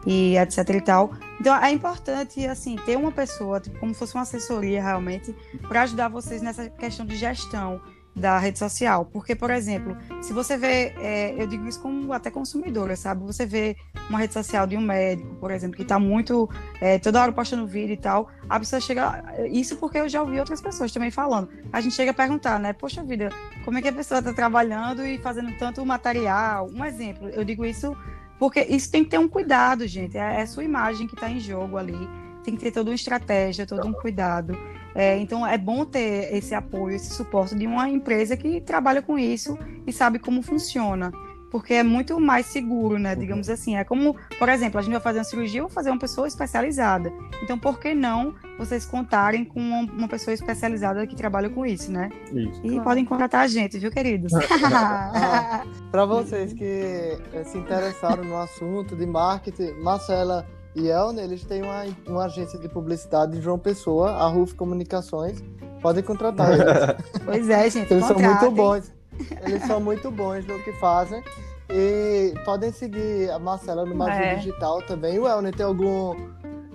[0.06, 1.12] e, e etc e tal.
[1.40, 5.36] Então, é importante, assim, ter uma pessoa, tipo, como se fosse uma assessoria realmente,
[5.68, 7.82] para ajudar vocês nessa questão de gestão
[8.18, 9.06] da rede social.
[9.06, 13.24] Porque, por exemplo, se você vê, é, eu digo isso como até consumidora, sabe?
[13.24, 13.78] Você vê
[14.10, 16.50] uma rede social de um médico, por exemplo, que está muito,
[16.82, 20.40] é, toda hora postando vídeo e tal, a pessoa chega, isso porque eu já ouvi
[20.40, 22.74] outras pessoas também falando, a gente chega a perguntar, né?
[22.74, 23.30] Poxa vida,
[23.64, 26.70] como é que a pessoa está trabalhando e fazendo tanto material?
[26.74, 27.96] Um exemplo, eu digo isso
[28.40, 31.30] porque isso tem que ter um cuidado, gente, é, é a sua imagem que está
[31.30, 31.98] em jogo ali,
[32.44, 34.58] tem que ter toda uma estratégia, todo um cuidado.
[34.98, 39.18] É, então é bom ter esse apoio, esse suporte de uma empresa que trabalha com
[39.20, 41.12] isso e sabe como funciona.
[41.52, 43.16] Porque é muito mais seguro, né?
[43.16, 43.78] Digamos assim.
[43.78, 47.14] É como, por exemplo, a gente vai fazer uma cirurgia, ou fazer uma pessoa especializada.
[47.42, 52.10] Então, por que não vocês contarem com uma pessoa especializada que trabalha com isso, né?
[52.34, 52.60] Isso.
[52.64, 52.84] E claro.
[52.84, 54.34] podem contratar a gente, viu, queridos?
[55.92, 60.46] Para vocês que eh, se interessaram no assunto de marketing, Marcela
[60.78, 65.44] e Elner, eles têm uma, uma agência de publicidade de João Pessoa, a Ruf Comunicações.
[65.82, 66.66] Podem contratar eles.
[67.26, 67.92] Pois é, gente.
[67.92, 68.40] Eles contratem.
[68.40, 68.94] são muito bons.
[69.42, 71.24] Eles são muito bons no que fazem.
[71.70, 74.36] E podem seguir a Marcela no Magia é.
[74.36, 75.20] Digital também.
[75.20, 76.16] O Elner tem algum,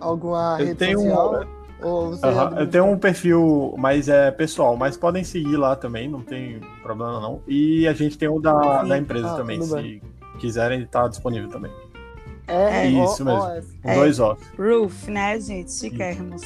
[0.00, 1.44] alguma eu rede tenho social?
[1.82, 2.59] Um...
[2.59, 7.20] eu tenho um perfil mais é, pessoal, mas podem seguir lá também, não tem problema
[7.20, 7.42] não.
[7.46, 10.03] E a gente tem o da, da empresa ah, também, se bem.
[10.38, 11.72] quiserem, está disponível também.
[12.47, 13.62] É, é isso mesmo.
[13.84, 13.95] É.
[13.95, 14.38] Dois Os.
[14.59, 15.72] Roof, né, gente?
[15.72, 16.43] Chiquérrimos.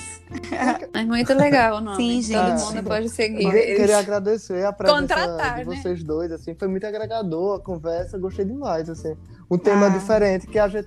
[0.93, 1.97] É muito legal o nome.
[1.97, 2.63] Sim, gente.
[2.63, 3.45] Todo mundo pode seguir.
[3.45, 5.77] Eu queria agradecer a presença Contratar, de né?
[5.77, 6.07] vocês né?
[6.07, 9.17] dois, assim, foi muito agregador a conversa, gostei demais, assim.
[9.51, 9.91] Um tema ah.
[9.91, 10.87] diferente que a gente,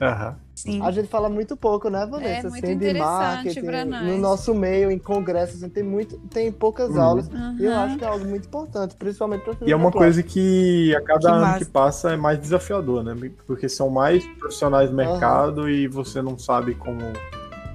[0.61, 0.81] Sim.
[0.81, 2.47] a gente fala muito pouco, né, Vanessa?
[2.47, 3.61] É, assim, de marketing,
[4.03, 7.01] no nosso meio, em congressos, assim, tem, muito, tem poucas uhum.
[7.01, 7.27] aulas.
[7.29, 7.55] Uhum.
[7.57, 10.93] E eu acho que é algo muito importante, principalmente para E é uma coisa que
[10.93, 11.59] a cada que ano massa.
[11.59, 13.15] que passa é mais desafiador, né?
[13.47, 15.69] Porque são mais profissionais do mercado uhum.
[15.69, 16.99] e você não sabe como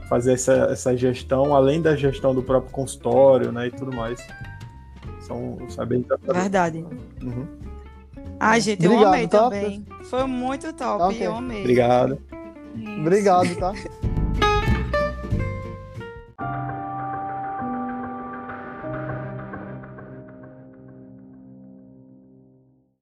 [0.07, 4.21] fazer essa, essa gestão, além da gestão do próprio consultório, né, e tudo mais.
[5.21, 6.43] São, é bem desafiador.
[6.43, 6.85] Verdade.
[7.23, 7.47] Uhum.
[8.39, 9.39] Ai, gente, Obrigado, eu amei tá?
[9.45, 9.87] também.
[10.03, 11.27] Foi muito top, okay.
[11.27, 11.61] eu amei.
[11.63, 12.19] Obrigado.
[12.77, 13.01] Isso.
[13.01, 13.73] Obrigado, tá?